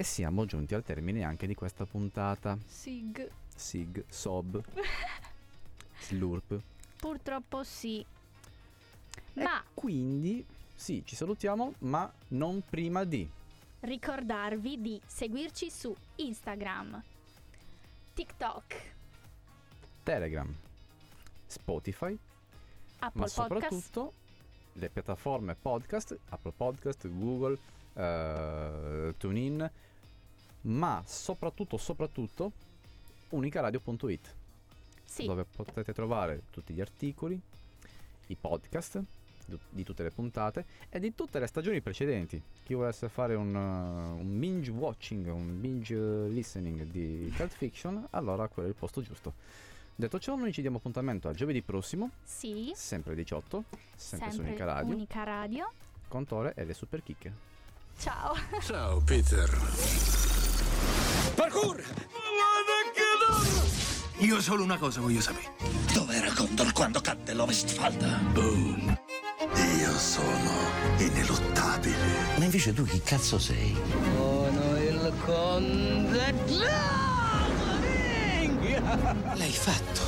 [0.00, 2.56] E siamo giunti al termine anche di questa puntata.
[2.66, 3.30] Sig.
[3.54, 4.58] Sig, Sob,
[6.00, 6.58] Slurp.
[6.96, 8.02] Purtroppo sì.
[9.34, 10.42] Ma Quindi,
[10.74, 13.28] sì, ci salutiamo, ma non prima di.
[13.80, 17.02] ricordarvi di seguirci su Instagram,
[18.14, 18.92] TikTok,
[20.02, 20.54] Telegram,
[21.44, 22.18] Spotify,
[23.00, 23.32] Apple ma Podcast.
[23.34, 24.12] soprattutto
[24.72, 27.58] le piattaforme podcast, Apple Podcast, Google,
[27.92, 29.70] eh, TuneIn,
[30.62, 32.52] ma soprattutto, soprattutto,
[33.30, 34.34] unicaradio.it,
[35.04, 35.26] Sì.
[35.26, 37.40] dove potete trovare tutti gli articoli,
[38.26, 39.02] i podcast
[39.70, 42.40] di tutte le puntate e di tutte le stagioni precedenti.
[42.62, 48.46] Chi volesse fare un, uh, un binge watching, un binge listening di Cult Fiction, allora
[48.46, 49.34] quello è il posto giusto.
[49.96, 53.64] Detto ciò, noi ci diamo appuntamento a giovedì prossimo, Sì, sempre 18,
[53.96, 55.72] sempre, su sempre Unica Radio, Unica Radio.
[56.06, 57.32] con Tore e le super chicche.
[57.98, 58.32] Ciao.
[58.62, 60.39] Ciao, Peter.
[61.40, 61.82] Parkour!
[64.18, 65.54] Io solo una cosa voglio sapere.
[65.90, 68.20] Dov'era Condor quando cadde l'Ovestfalda?
[68.32, 69.00] Boom.
[69.78, 70.52] Io sono
[70.98, 71.96] ineluttabile.
[72.36, 73.74] Ma invece tu chi cazzo sei?
[74.14, 76.34] Sono il conde
[79.32, 80.00] L'hai fatto,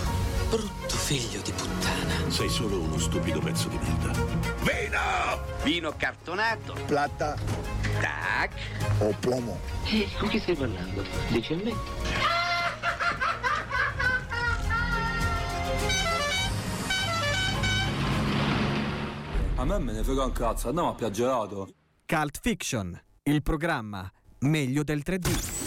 [0.51, 2.29] brutto figlio di puttana.
[2.31, 4.13] Sei solo uno stupido pezzo di merda.
[4.61, 5.41] Vino!
[5.63, 6.75] Vino cartonato.
[6.85, 7.82] Plata.
[8.01, 8.53] Tac.
[8.99, 9.59] O plomo.
[9.85, 11.05] E con chi stai parlando?
[11.29, 11.73] Dici a me?
[19.57, 21.69] A me me ne frega un cazzo, andiamo a piaggerato.
[22.05, 25.62] Cult Fiction, il programma meglio del 3D.